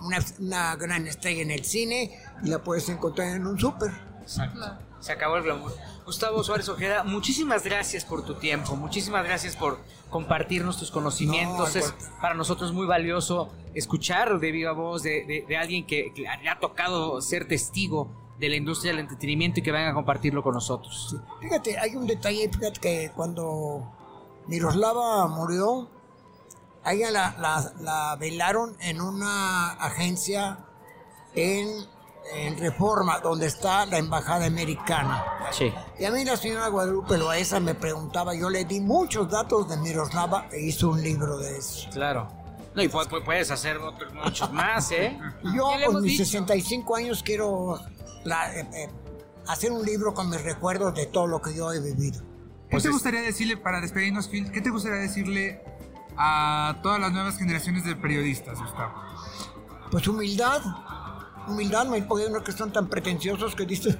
una, 0.00 0.18
una 0.38 0.76
gran 0.76 1.06
estrella 1.06 1.42
en 1.42 1.50
el 1.50 1.64
cine 1.64 2.16
y 2.44 2.48
la 2.48 2.62
puedes 2.62 2.88
encontrar 2.88 3.34
en 3.34 3.46
un 3.46 3.58
súper. 3.58 3.90
Exacto. 4.22 4.89
Se 5.00 5.12
acabó 5.12 5.36
el 5.36 5.42
glamour. 5.44 5.72
Gustavo 6.04 6.42
Suárez 6.42 6.68
Ojeda, 6.68 7.04
muchísimas 7.04 7.64
gracias 7.64 8.04
por 8.04 8.24
tu 8.24 8.34
tiempo, 8.34 8.74
muchísimas 8.76 9.24
gracias 9.24 9.56
por 9.56 9.78
compartirnos 10.10 10.76
tus 10.78 10.90
conocimientos. 10.90 11.74
No, 11.74 11.80
es 11.80 11.94
para 12.20 12.34
nosotros 12.34 12.72
muy 12.72 12.86
valioso 12.86 13.50
escuchar 13.74 14.40
de 14.40 14.50
viva 14.50 14.72
voz 14.72 15.02
de, 15.02 15.24
de- 15.24 15.44
de 15.48 15.56
alguien 15.56 15.86
que, 15.86 16.12
que 16.14 16.22
le 16.22 16.48
ha 16.48 16.58
tocado 16.58 17.20
ser 17.22 17.46
testigo 17.46 18.10
de 18.38 18.48
la 18.48 18.56
industria 18.56 18.92
del 18.92 19.00
entretenimiento 19.00 19.60
y 19.60 19.62
que 19.62 19.70
venga 19.70 19.90
a 19.90 19.94
compartirlo 19.94 20.42
con 20.42 20.54
nosotros. 20.54 21.16
Fíjate, 21.40 21.78
hay 21.78 21.94
un 21.94 22.06
detalle, 22.06 22.48
fíjate 22.48 22.80
que 22.80 23.12
cuando 23.14 23.86
Miroslava 24.48 25.28
murió, 25.28 25.88
a 26.82 26.92
ella 26.94 27.10
la, 27.10 27.36
la- 27.38 27.72
la 27.80 28.16
velaron 28.16 28.76
en 28.80 29.00
una 29.00 29.72
agencia 29.74 30.58
en 31.34 31.68
en 32.34 32.58
Reforma, 32.58 33.18
donde 33.20 33.46
está 33.46 33.86
la 33.86 33.98
embajada 33.98 34.46
americana. 34.46 35.24
Sí. 35.52 35.72
Y 35.98 36.04
a 36.04 36.10
mí 36.10 36.24
la 36.24 36.36
señora 36.36 36.68
Guadalupe 36.68 37.18
Loaesa 37.18 37.60
me 37.60 37.74
preguntaba, 37.74 38.34
yo 38.34 38.50
le 38.50 38.64
di 38.64 38.80
muchos 38.80 39.28
datos 39.30 39.68
de 39.68 39.76
Miroslava 39.78 40.46
e 40.52 40.60
hizo 40.60 40.90
un 40.90 41.02
libro 41.02 41.38
de 41.38 41.58
eso. 41.58 41.88
Claro. 41.92 42.28
No, 42.74 42.82
y 42.82 42.88
pu- 42.88 43.06
pu- 43.08 43.24
puedes 43.24 43.50
hacer 43.50 43.76
otros 43.78 44.12
muchos 44.14 44.52
más, 44.52 44.92
¿eh? 44.92 45.18
Yo 45.54 45.70
con 45.86 46.02
mis 46.02 46.12
dicho. 46.12 46.24
65 46.24 46.94
años 46.96 47.22
quiero 47.22 47.80
la- 48.24 48.54
eh, 48.54 48.68
eh, 48.74 48.88
hacer 49.48 49.72
un 49.72 49.84
libro 49.84 50.14
con 50.14 50.30
mis 50.30 50.40
recuerdos 50.42 50.94
de 50.94 51.06
todo 51.06 51.26
lo 51.26 51.42
que 51.42 51.52
yo 51.54 51.72
he 51.72 51.80
vivido. 51.80 52.20
¿Qué 52.20 52.26
Pues 52.76 52.84
te 52.84 52.88
es- 52.90 52.92
gustaría 52.94 53.22
decirle, 53.22 53.56
para 53.56 53.80
despedirnos, 53.80 54.28
Phil, 54.28 54.52
qué 54.52 54.60
te 54.60 54.70
gustaría 54.70 54.98
decirle 55.00 55.64
a 56.16 56.76
todas 56.82 57.00
las 57.00 57.10
nuevas 57.12 57.36
generaciones 57.36 57.84
de 57.84 57.96
periodistas, 57.96 58.58
Gustavo? 58.60 58.94
Pues 59.90 60.06
humildad. 60.06 60.60
Humildad, 61.48 61.86
no 61.86 61.94
hay 61.94 62.02
por 62.02 62.20
qué 62.20 62.26
uno 62.26 62.42
que 62.44 62.52
son 62.52 62.72
tan 62.72 62.88
pretenciosos 62.88 63.54
que 63.54 63.64
dicen, 63.66 63.98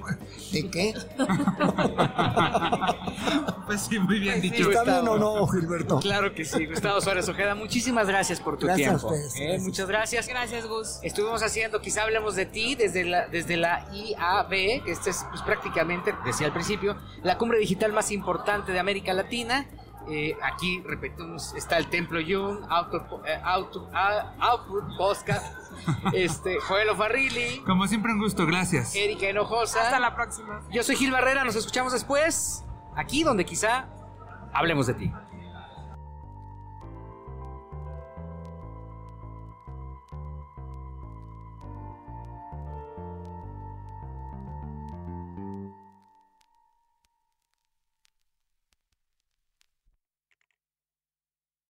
¿de 0.51 0.69
qué? 0.69 0.93
Pues 3.65 3.81
sí, 3.83 3.99
muy 3.99 4.19
bien 4.19 4.41
dicho. 4.41 4.69
¿Está 4.69 4.83
bien 4.83 5.07
o 5.07 5.17
no, 5.17 5.47
Gilberto? 5.47 5.99
Claro 5.99 6.33
que 6.33 6.43
sí, 6.43 6.65
Gustavo 6.65 6.99
Suárez 6.99 7.27
Ojeda, 7.29 7.55
muchísimas 7.55 8.07
gracias 8.07 8.41
por 8.41 8.57
tu 8.57 8.65
Gracias 8.65 8.87
a 8.87 8.97
tiempo. 8.97 9.07
ustedes, 9.15 9.35
¿eh? 9.35 9.43
gracias. 9.43 9.63
Muchas 9.63 9.87
gracias. 9.87 10.27
Gracias, 10.27 10.67
Gus. 10.67 10.99
Estuvimos 11.03 11.41
haciendo, 11.41 11.81
quizá 11.81 12.03
hablemos 12.03 12.35
de 12.35 12.45
ti 12.45 12.75
desde 12.75 13.05
la, 13.05 13.27
desde 13.27 13.57
la 13.57 13.87
IAB, 13.93 14.83
que 14.83 14.91
esta 14.91 15.09
es 15.09 15.25
pues, 15.29 15.41
prácticamente, 15.43 16.13
decía 16.25 16.47
al 16.47 16.53
principio, 16.53 16.97
la 17.23 17.37
cumbre 17.37 17.59
digital 17.59 17.93
más 17.93 18.11
importante 18.11 18.71
de 18.71 18.79
América 18.79 19.13
Latina. 19.13 19.67
Eh, 20.09 20.35
aquí, 20.41 20.81
repetimos, 20.85 21.53
está 21.55 21.77
el 21.77 21.87
Templo 21.87 22.19
Jung, 22.25 22.65
Auto, 22.69 23.21
eh, 23.25 23.39
Auto- 23.43 23.87
ah, 23.93 24.33
Output 24.39 24.97
Podcast, 24.97 25.45
este, 26.13 26.57
Joel 26.59 26.95
Farrilli, 26.95 27.59
Como 27.65 27.87
siempre, 27.87 28.11
un 28.11 28.19
gusto, 28.19 28.45
gracias. 28.45 28.95
Erika 28.95 29.29
Hinojosa. 29.29 29.81
Hasta 29.83 29.99
la 29.99 30.15
próxima. 30.15 30.61
Yo 30.71 30.83
soy 30.83 30.95
Gil 30.95 31.11
Barrera, 31.11 31.43
nos 31.43 31.55
escuchamos 31.55 31.93
después, 31.93 32.65
aquí 32.95 33.23
donde 33.23 33.45
quizá 33.45 33.85
hablemos 34.53 34.87
de 34.87 34.93
ti. 34.95 35.13